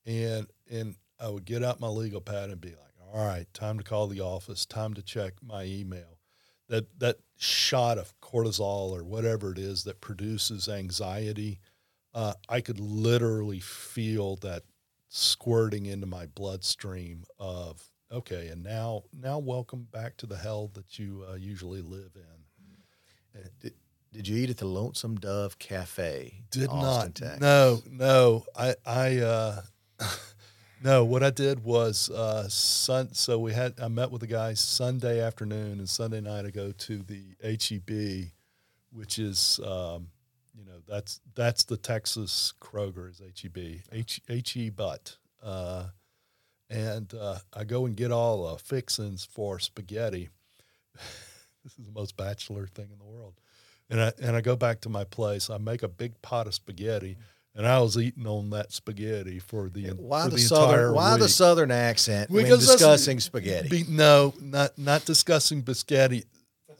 [0.05, 3.78] and and I would get out my legal pad and be like, "All right, time
[3.78, 4.66] to call the office.
[4.66, 6.18] Time to check my email."
[6.68, 11.61] That that shot of cortisol or whatever it is that produces anxiety,
[12.17, 14.62] uh, I could literally feel that
[15.09, 20.99] squirting into my bloodstream of okay and now now welcome back to the hell that
[20.99, 23.75] you uh, usually live in Did,
[24.12, 26.43] did you eat at the Lonesome Dove Cafe?
[26.51, 27.41] did Austin, not Texas?
[27.41, 29.61] no no i i uh
[30.83, 34.59] no what i did was uh sun so we had i met with the guys
[34.59, 38.33] sunday afternoon and sunday night i go to the heb
[38.93, 40.09] which is um
[40.57, 45.87] you know that's that's the texas kroger is heb h he butt uh
[46.71, 50.31] and uh, I go and get all uh, fixings for spaghetti.
[50.95, 53.35] this is the most bachelor thing in the world.
[53.89, 55.49] And I and I go back to my place.
[55.49, 57.17] I make a big pot of spaghetti,
[57.55, 60.71] and I was eating on that spaghetti for the Why for the, the, southern?
[60.71, 63.69] entire Why the southern accent Because discussing spaghetti?
[63.69, 66.25] Be- no, not not discussing biscotti.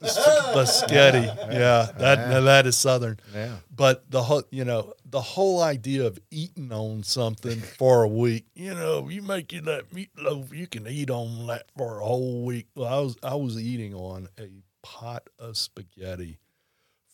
[0.01, 3.19] Biscotti, yeah, that now that is southern.
[3.33, 3.57] yeah.
[3.75, 8.45] But the whole, you know, the whole idea of eating on something for a week,
[8.55, 12.45] you know, you make you that meatloaf, you can eat on that for a whole
[12.45, 12.67] week.
[12.75, 14.49] Well, I was I was eating on a
[14.83, 16.39] pot of spaghetti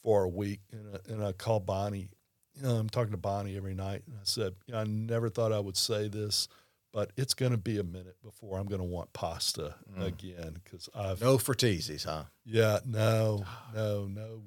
[0.01, 2.09] for a week, and I, and I called Bonnie.
[2.55, 5.27] You know, I'm talking to Bonnie every night, and I said, you know, I never
[5.29, 6.47] thought I would say this,
[6.93, 10.05] but it's going to be a minute before I'm going to want pasta mm.
[10.05, 12.25] again because I've No Fertizzi's, huh?
[12.45, 13.71] yeah, no, ah.
[13.73, 14.41] no, no,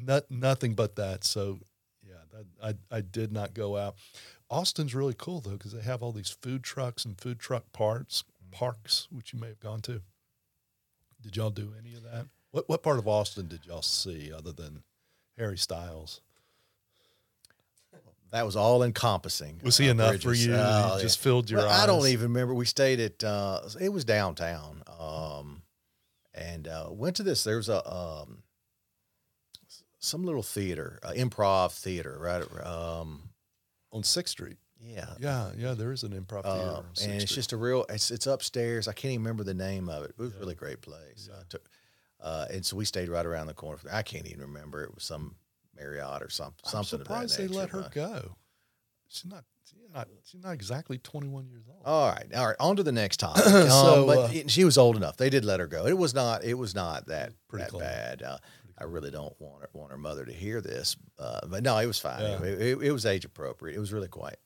[0.00, 1.24] not nothing but that.
[1.24, 1.58] So,
[2.06, 3.96] yeah, that, I I did not go out.
[4.48, 8.22] Austin's really cool though because they have all these food trucks and food truck parts
[8.22, 8.52] mm.
[8.52, 10.02] parks, which you may have gone to.
[11.20, 12.26] Did y'all do any of that?
[12.52, 14.84] What what part of Austin did y'all see other than
[15.36, 16.20] Harry Styles?
[18.32, 19.60] That was all encompassing.
[19.62, 20.24] Was he uh, enough Bridges.
[20.24, 20.56] for you?
[20.58, 21.22] Oh, He just yeah.
[21.22, 21.82] filled your Well, eyes.
[21.82, 22.54] I don't even remember.
[22.54, 25.62] We stayed at uh, it was downtown, um,
[26.34, 27.44] and uh, went to this.
[27.44, 28.42] There was a um,
[29.98, 32.42] some little theater, uh, improv theater, right?
[32.66, 33.30] Um,
[33.92, 34.56] on Sixth Street.
[34.80, 36.70] yeah, Yeah, yeah, there is an improv theater.
[36.70, 37.34] On Sixth and it's Street.
[37.36, 37.84] just a real.
[37.88, 38.88] It's it's upstairs.
[38.88, 40.10] I can't even remember the name of it.
[40.10, 41.28] It was a really great place.
[41.32, 41.68] I took,
[42.20, 43.76] uh, and so we stayed right around the corner.
[43.76, 44.82] From I can't even remember.
[44.82, 45.36] It was some
[45.76, 47.00] Marriott or some I'm something.
[47.00, 48.36] of that surprised they let her but- go.
[49.08, 49.44] She's not.
[49.64, 50.08] She's not.
[50.24, 51.82] She's not exactly 21 years old.
[51.84, 52.56] All right, all right.
[52.60, 53.44] On to the next topic.
[53.44, 55.16] So, um, but uh, it- she was old enough.
[55.16, 55.86] They did let her go.
[55.86, 56.44] It was not.
[56.44, 58.22] It was not that Pretty that bad.
[58.22, 58.38] Uh,
[58.78, 61.86] I really don't want her, want her mother to hear this, uh, but no, it
[61.86, 62.22] was fine.
[62.22, 62.42] Yeah.
[62.42, 63.76] It, it- it was age appropriate.
[63.76, 64.36] It was really quite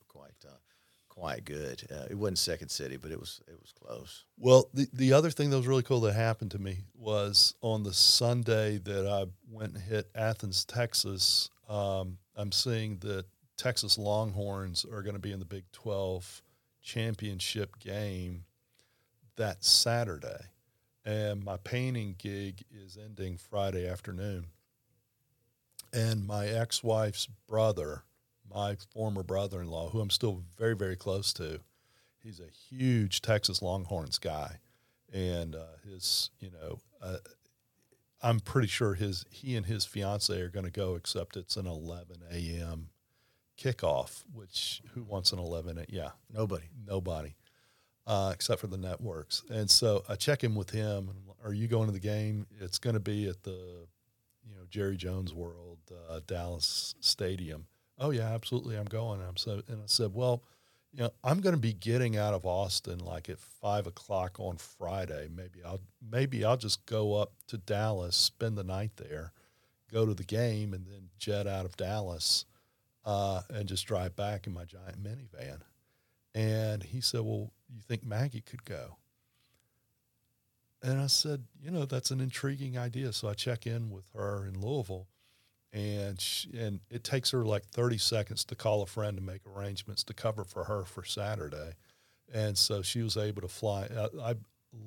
[1.17, 1.83] quite good.
[1.91, 4.25] Uh, it wasn't Second City, but it was it was close.
[4.39, 7.83] Well, the, the other thing that was really cool that happened to me was on
[7.83, 11.51] the Sunday that I went and hit Athens, Texas.
[11.69, 13.25] Um, I'm seeing that
[13.57, 16.43] Texas Longhorns are going to be in the Big 12
[16.83, 18.45] championship game
[19.37, 20.47] that Saturday.
[21.05, 24.47] And my painting gig is ending Friday afternoon.
[25.93, 28.03] And my ex wife's brother,
[28.53, 31.61] my former brother in law, who I'm still very, very close to,
[32.18, 34.61] he's a huge Texas Longhorns guy,
[35.12, 37.18] and uh, his, you know, uh,
[38.22, 41.66] I'm pretty sure his he and his fiance are going to go, except it's an
[41.66, 42.88] 11 a.m.
[43.59, 44.24] kickoff.
[44.32, 45.78] Which who wants an 11?
[45.78, 46.64] A, yeah, Nobody.
[46.86, 47.34] nobody,
[48.07, 49.42] uh, except for the networks.
[49.51, 51.11] And so I check in with him.
[51.44, 52.47] Are you going to the game?
[52.59, 53.86] It's going to be at the,
[54.49, 55.78] you know, Jerry Jones World,
[56.11, 57.66] uh, Dallas Stadium.
[57.99, 59.20] Oh yeah, absolutely, I'm going.
[59.22, 60.42] I'm so, and I said, well,
[60.92, 64.57] you know, I'm going to be getting out of Austin like at five o'clock on
[64.57, 65.28] Friday.
[65.34, 65.80] Maybe I'll
[66.11, 69.32] maybe I'll just go up to Dallas, spend the night there,
[69.92, 72.44] go to the game, and then jet out of Dallas,
[73.05, 75.61] uh, and just drive back in my giant minivan.
[76.34, 78.97] And he said, "Well, you think Maggie could go?"
[80.82, 84.47] And I said, "You know, that's an intriguing idea." So I check in with her
[84.47, 85.09] in Louisville,
[85.77, 89.43] and she, and it takes her like 30 seconds to call a friend to make
[89.47, 91.72] arrangements to cover for her for Saturday.
[92.33, 93.87] And so she was able to fly.
[93.95, 94.35] I, I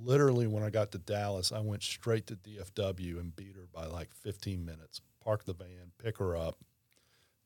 [0.03, 3.85] literally, when I got to Dallas, I went straight to DFW and beat her by
[3.85, 4.99] like 15 minutes.
[5.23, 6.57] Park the van, pick her up,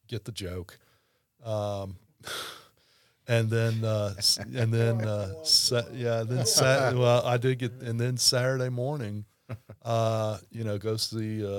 [0.08, 0.80] get the joke.
[1.44, 1.98] Um,
[3.28, 4.14] and then, uh,
[4.56, 9.26] and then, uh, sa- yeah, then, sat, well, I did get, and then Saturday morning,
[9.84, 11.50] uh, you know, go see, uh,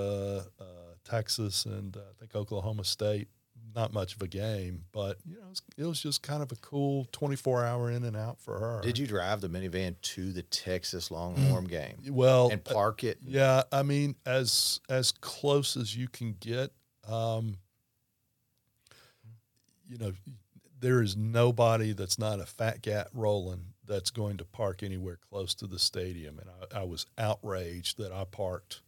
[0.59, 0.65] uh,
[1.05, 3.29] Texas and uh, I think Oklahoma State
[3.75, 6.53] not much of a game, but you know, it was, it was just kind of
[6.53, 8.81] a cool 24 hour in and out for her.
[8.83, 13.19] Did you drive the minivan to the Texas Longhorn game Well, and park it?
[13.23, 16.73] yeah, I mean, as as close as you can get.
[17.09, 17.59] Um,
[19.87, 20.13] you know,
[20.81, 25.55] there is nobody that's not a fat cat rolling that's going to park anywhere close
[25.57, 28.81] to the stadium, and I, I was outraged that I parked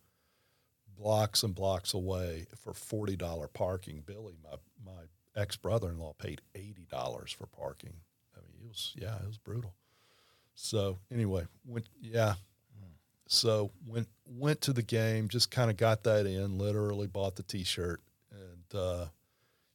[0.98, 4.02] blocks and blocks away for forty dollar parking.
[4.04, 5.02] Billy, my my
[5.34, 7.94] ex brother in law, paid eighty dollars for parking.
[8.36, 9.74] I mean, it was yeah, it was brutal.
[10.54, 12.34] So anyway, went yeah.
[13.28, 16.58] So went went to the game, just kind of got that in.
[16.58, 19.06] Literally bought the T-shirt and uh,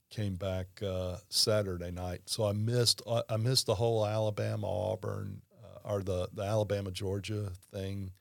[0.10, 2.22] came back uh, Saturday night.
[2.26, 6.92] So I missed I I missed the whole Alabama Auburn uh, or the the Alabama
[6.92, 8.12] Georgia thing.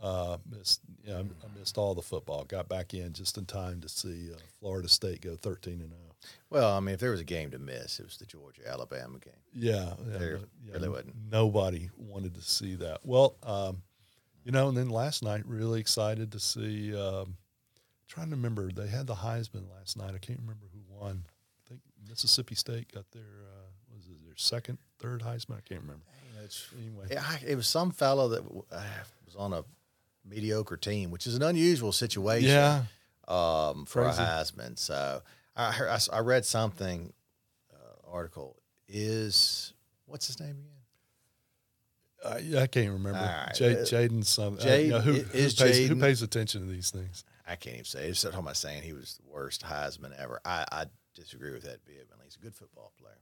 [0.00, 2.44] Uh, missed yeah, I I missed all the football.
[2.44, 5.96] Got back in just in time to see uh, Florida State go thirteen and oh.
[5.96, 6.14] zero.
[6.50, 9.18] Well, I mean, if there was a game to miss, it was the Georgia Alabama
[9.18, 9.32] game.
[9.54, 11.14] Yeah, yeah, There yeah, really wasn't.
[11.30, 13.00] Nobody wanted to see that.
[13.04, 13.82] Well, um,
[14.44, 16.94] you know, and then last night, really excited to see.
[16.94, 17.36] Um,
[18.08, 20.12] trying to remember, they had the Heisman last night.
[20.14, 21.24] I can't remember who won.
[21.26, 25.58] I think Mississippi State got their uh, was it their second, third Heisman.
[25.58, 26.02] I can't remember.
[26.06, 26.48] You know,
[26.78, 28.40] Anyway, it, I- it was some fellow that
[28.72, 28.82] uh,
[29.26, 29.62] was on a
[30.24, 32.48] mediocre team, which is an unusual situation.
[32.50, 32.82] yeah,
[33.28, 34.22] um, for Crazy.
[34.22, 34.78] a Heisman.
[34.78, 35.22] So
[35.56, 37.12] I, heard, I I read something
[37.72, 38.56] uh, article
[38.88, 39.72] is
[40.06, 40.70] what's his name again?
[42.22, 43.18] I, I can't remember.
[43.18, 43.48] Right.
[43.50, 46.90] Uh, Jayden, some uh, Jade- you know, who, who, pays, who pays attention to these
[46.90, 47.24] things?
[47.46, 48.08] I can't even say.
[48.08, 50.40] It's talking about saying he was the worst Heisman ever.
[50.44, 52.24] I, I disagree with that vehemently.
[52.24, 53.14] He's a good football player.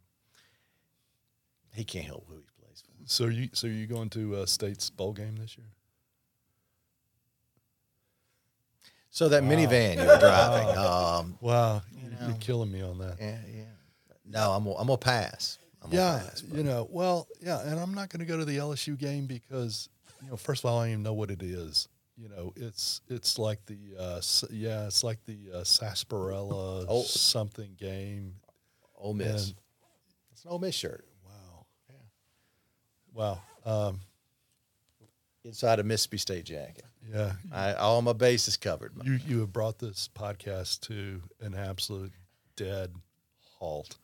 [1.75, 2.93] He can't help who he plays for.
[3.05, 5.69] So are you so you going to uh, State's bowl game this year?
[9.19, 12.37] So that minivan you were driving, um, Wow, You are know.
[12.39, 13.17] killing me on that.
[13.19, 13.63] yeah, yeah.
[14.25, 15.59] No, I'm I'm gonna pass.
[15.83, 18.59] I'm yeah, pass, you know, well, yeah, and I'm not going to go to the
[18.59, 19.89] LSU game because,
[20.23, 21.89] you know, first of all, I don't even know what it is.
[22.17, 27.03] You know, it's it's like the uh, yeah, it's like the uh, sarsaparilla Oh.
[27.03, 28.35] something game.
[28.97, 29.49] Ole Miss.
[29.49, 29.61] And-
[30.33, 31.67] It's an Ole Miss shirt Wow,
[33.13, 33.41] wow,
[33.89, 34.01] um,
[35.45, 36.85] inside a Mississippi State jacket.
[37.13, 37.33] Yeah.
[37.53, 38.93] I, all my bases covered.
[39.05, 42.13] You you have brought this podcast to an absolute
[42.57, 42.95] dead
[43.59, 43.97] halt.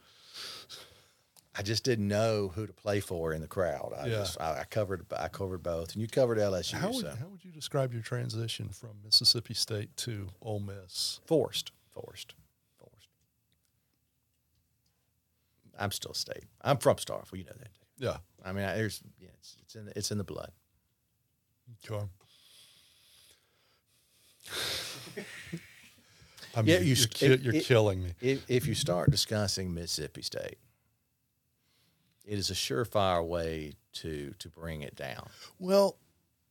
[1.57, 3.93] I just didn't know who to play for in the crowd.
[3.97, 4.17] I Yeah.
[4.19, 6.75] just I, I covered I covered both, and you covered LSU.
[6.75, 11.21] How would, so how would you describe your transition from Mississippi State to Ole Miss?
[11.27, 12.35] forced, forced,
[12.79, 13.09] forced.
[15.79, 16.45] I'm still state.
[16.63, 17.39] I'm from Starkville.
[17.39, 17.69] You know that.
[17.99, 20.51] Yeah, I mean, I, there's yeah, it's, it's in the, it's in the blood.
[21.89, 22.05] Okay.
[26.57, 28.13] I mean, Yeah, you are ki- you're it- killing me.
[28.21, 30.59] If if you start discussing Mississippi State,
[32.25, 35.29] it is a surefire way to to bring it down.
[35.59, 35.97] Well,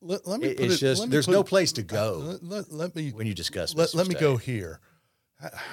[0.01, 0.79] let, let me It- put it's it.
[0.79, 3.73] just there's no it- place to go uh, Let, let, let me when you discuss.
[3.75, 4.79] let, let me go here.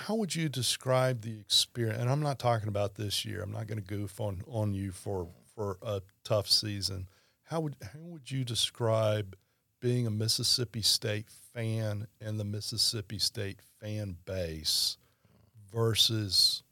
[0.06, 2.00] How would you describe the experience?
[2.00, 3.40] And I'm not talking about this year.
[3.40, 7.08] I'm not going to goof on on you for for a tough season.
[7.44, 9.36] How would how would you describe
[9.80, 14.96] being a Mississippi State fan and the Mississippi State fan base
[15.72, 16.62] versus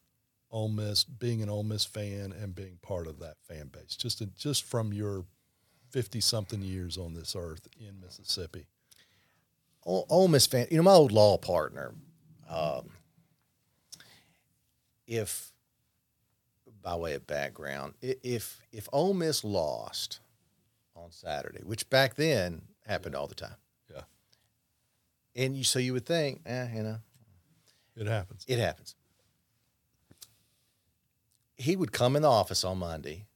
[0.51, 3.97] Ole Miss being an Ole Miss fan and being part of that fan base?
[3.97, 5.25] Just just from your
[5.91, 8.67] fifty something years on this earth in Mississippi.
[9.85, 10.67] Ole, Ole Miss fan.
[10.71, 11.95] You know, my old law partner.
[12.49, 12.91] Um,
[15.07, 15.53] if,
[16.83, 20.21] by way of background, if if Ole Miss lost
[20.95, 23.57] on Saturday, which back then happened all the time,
[23.95, 24.03] Yeah,
[25.37, 26.99] and you so you would think, eh, you know,
[27.97, 28.45] it happens.
[28.49, 28.95] it happens.
[31.57, 33.27] He would come in the office on Monday,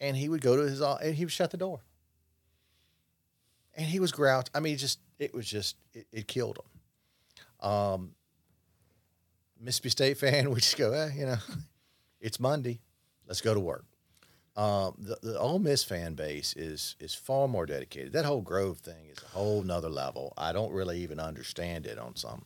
[0.00, 1.80] and he would go to his and he would shut the door.
[3.74, 4.48] And he was grouch.
[4.54, 7.68] I mean, just it was just it, it killed him.
[7.70, 8.14] Um,
[9.60, 11.36] Mississippi State fan we just go, eh, you know,
[12.20, 12.80] it's Monday,
[13.26, 13.84] let's go to work.
[14.54, 18.12] Um, the, the Ole Miss fan base is is far more dedicated.
[18.12, 20.34] That whole Grove thing is a whole nother level.
[20.36, 22.44] I don't really even understand it on some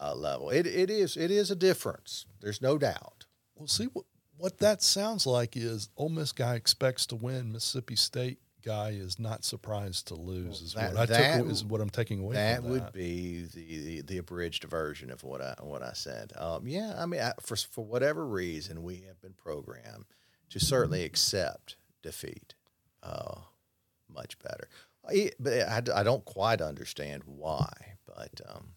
[0.00, 0.50] uh, level.
[0.50, 2.26] It it is it is a difference.
[2.40, 3.26] There's no doubt.
[3.56, 4.04] Well, see what
[4.36, 7.52] what that sounds like is Ole Miss guy expects to win.
[7.52, 10.60] Mississippi State guy is not surprised to lose.
[10.62, 11.50] is that- what I that- took.
[11.50, 12.34] Is what I'm taking away.
[12.36, 16.32] That from would be the, the the abridged version of what I what I said.
[16.36, 20.04] Um, yeah, I mean, I, for for whatever reason, we have been programmed
[20.50, 22.54] to certainly accept defeat
[23.02, 23.36] uh,
[24.12, 24.68] much better.
[25.08, 27.72] I, but I, I don't quite understand why.
[28.06, 28.72] But um,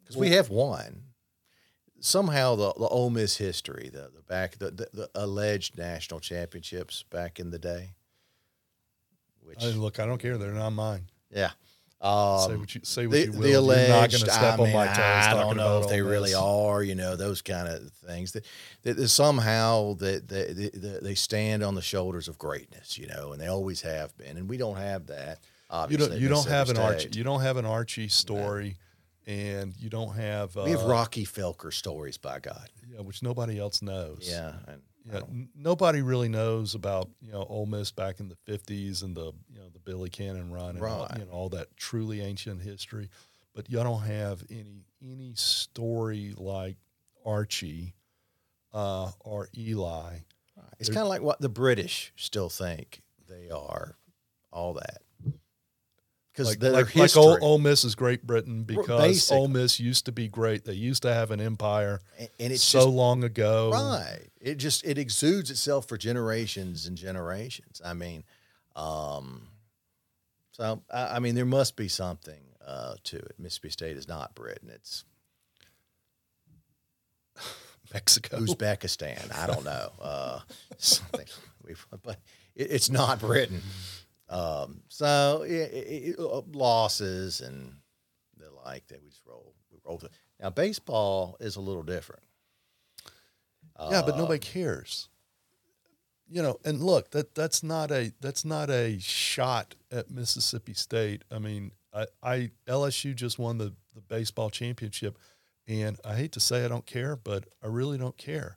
[0.00, 1.02] because we have won.
[2.00, 7.02] Somehow the the Ole Miss history, the the back the, the, the alleged national championships
[7.10, 7.94] back in the day,
[9.40, 10.36] which I, look, I don't care.
[10.36, 11.06] They're not mine.
[11.30, 11.52] yeah.
[12.04, 13.06] Say Um, what you say.
[13.06, 13.40] What the, you will.
[13.40, 14.98] the You're alleged, not going to step I on mean, my toes.
[14.98, 18.32] I don't know about if they Ole really are, you know, those kind of things.
[18.32, 18.44] That,
[18.82, 23.32] that, that somehow that they, they, they stand on the shoulders of greatness, you know,
[23.32, 25.38] and they always have been, and we don't have that.
[25.88, 26.12] You don't.
[26.12, 27.08] You don't have an Archie.
[27.12, 28.76] You don't have an Archie story,
[29.26, 30.56] and you don't have.
[30.56, 32.68] Uh, we have Rockey Felker stories, by God.
[32.92, 34.28] yeah, which nobody else knows.
[34.30, 38.36] Yeah, and Yeah, n- nobody really knows about you know Ole Miss back in the
[38.46, 41.18] fifties and the you know the Billy Cannon run and all, Right.
[41.18, 43.10] you know all that truly ancient history,
[43.54, 46.76] but you don't have any any story like
[47.26, 47.94] Archie
[48.72, 50.16] uh, or Eli.
[50.78, 53.96] it's kind of like what the British still think they are.
[54.52, 55.02] All that
[56.34, 59.38] because Like, their like, history, like Ole, Ole Miss is Great Britain because basically.
[59.38, 60.64] Ole Miss used to be great.
[60.64, 63.70] They used to have an empire and, and it's so just long ago.
[63.72, 64.26] Right.
[64.40, 67.80] It just it exudes itself for generations and generations.
[67.84, 68.24] I mean,
[68.74, 69.48] um,
[70.52, 73.34] so I, I mean, there must be something uh, to it.
[73.38, 75.04] Mississippi State is not Britain; it's
[77.94, 78.38] Mexico.
[78.38, 79.34] Uzbekistan.
[79.36, 80.40] I don't know uh,
[80.78, 81.26] something,
[82.02, 82.18] but
[82.56, 83.62] it, it's not Britain.
[84.28, 87.76] Um, so it, it, it, uh, losses and
[88.38, 89.54] the like that we just roll.
[89.70, 90.10] We roll through.
[90.40, 92.22] Now baseball is a little different.
[93.90, 95.08] Yeah, but nobody cares.
[96.28, 101.22] You know, and look, that that's not a that's not a shot at Mississippi State.
[101.30, 105.18] I mean, I, I LSU just won the the baseball championship,
[105.68, 108.56] and I hate to say I don't care, but I really don't care.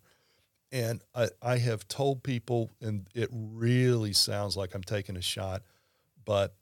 [0.77, 5.63] And I I have told people, and it really sounds like I'm taking a shot,
[6.23, 6.55] but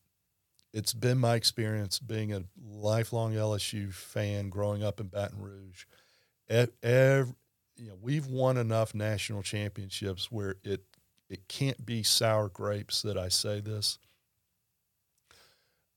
[0.74, 5.84] it's been my experience being a lifelong LSU fan growing up in Baton Rouge.
[6.48, 7.36] Every,
[7.76, 10.86] you know, we've won enough national championships where it
[11.30, 14.00] it can't be sour grapes that I say this.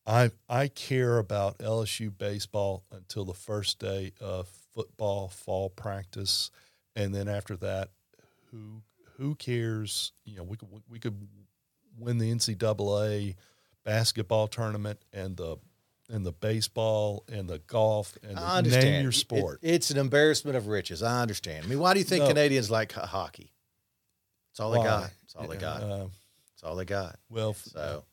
[0.07, 6.51] I I care about LSU baseball until the first day of football fall practice,
[6.97, 7.91] and then after that,
[8.51, 8.83] who
[9.17, 10.13] who cares?
[10.25, 11.29] You know, we could we could
[11.99, 13.35] win the NCAA
[13.85, 15.57] basketball tournament and the
[16.11, 19.59] and the baseball and the golf and the, name your It- sport.
[19.63, 21.03] it's an embarrassment of riches.
[21.03, 21.67] I understand.
[21.67, 22.29] I mean, why do you think No.
[22.29, 23.53] Canadians like ho- hockey?
[24.51, 24.85] It's all they Why?
[24.85, 25.11] got.
[25.25, 25.83] It's all they got.
[25.83, 26.07] uh,
[26.55, 27.19] It's all they got.
[27.29, 28.05] well, So,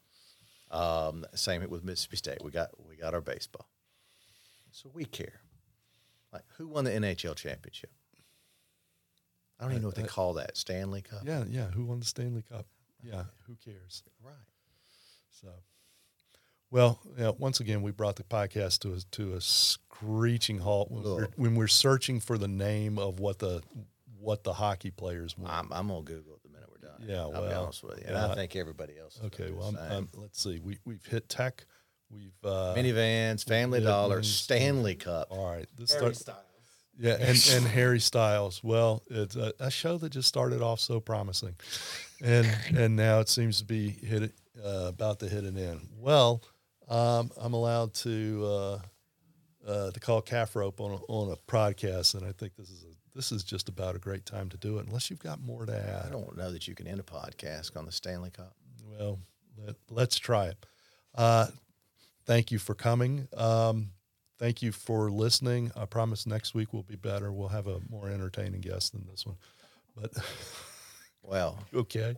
[0.71, 2.43] um, same with Mississippi State.
[2.43, 3.67] We got we got our baseball.
[4.71, 5.39] So we care.
[6.33, 7.91] Like who won the NHL championship?
[9.59, 10.57] I don't even know what they I- call that.
[10.57, 11.21] Stanley Cup.
[11.25, 11.67] yeah, yeah.
[11.67, 12.65] Who won the Stanley Cup?
[13.03, 14.03] Yeah, who cares?
[14.23, 14.33] Right.
[15.41, 15.47] So,
[16.71, 21.03] well, yeah, once again, we brought the podcast to a, to a screeching halt when
[21.03, 23.61] we're, when we're searching for the name of what the
[24.19, 25.51] what the hockey players won.
[25.51, 27.03] I'm, I'm gonna Google it the minute we're done.
[27.07, 28.05] Yeah, I'll be honest with you.
[28.07, 28.31] And yeah.
[28.31, 29.17] I think everybody else.
[29.17, 29.91] Is okay, well, I'm.
[29.91, 30.59] I'm, let's see.
[30.59, 31.65] We we've hit tech.
[32.09, 34.23] We've uh, minivans, Family Dollar.
[34.23, 35.27] Stanley Cup.
[35.31, 35.67] all right.
[35.77, 36.44] This Harry start, Styles.
[36.97, 38.63] Yeah, and, and Harry Styles.
[38.63, 41.55] Well, it's a, a show that just started off so promising,
[42.23, 44.33] and and now it seems to be hit
[44.63, 45.87] uh, about to hit an end.
[45.97, 46.41] Well,
[46.87, 48.79] um, I'm allowed to uh,
[49.67, 52.83] uh, to call calf rope on a, on a podcast, and I think this is
[52.83, 54.85] a this is just about a great time to do it.
[54.85, 56.07] Unless you've got more to add.
[56.07, 58.53] I don't know that you can end a podcast on the Stanley Cup.
[58.83, 59.19] Well,
[59.65, 60.65] let, let's try it.
[61.15, 61.47] Uh,
[62.25, 63.27] thank you for coming.
[63.35, 63.91] Um,
[64.39, 65.71] thank you for listening.
[65.75, 67.31] I promise next week will be better.
[67.31, 69.37] We'll have a more entertaining guest than this one.
[69.99, 70.11] But
[71.23, 72.15] Well, okay,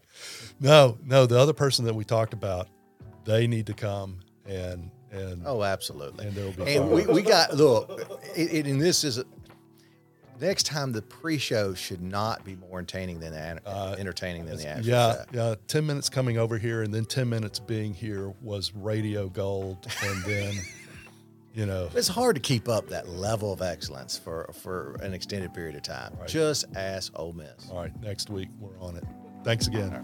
[0.59, 2.67] no, no, the other person that we talked about,
[3.23, 6.27] they need to come and and oh, absolutely.
[6.27, 7.89] and there will be And we, we got look,
[8.35, 9.23] it, it, and this is a,
[10.41, 14.67] next time the pre-show should not be more entertaining than the, Uh, entertaining than the
[14.67, 15.23] actual yeah, show.
[15.31, 15.55] yeah.
[15.67, 20.21] Ten minutes coming over here, and then ten minutes being here was radio gold, and
[20.25, 20.53] then
[21.57, 21.89] you know.
[21.95, 25.81] It's hard to keep up that level of excellence for for an extended period of
[25.81, 26.15] time.
[26.19, 26.29] Right.
[26.29, 27.69] Just ask Ole Miss.
[27.71, 29.03] All right, next week we're on it.
[29.43, 30.03] Thanks again.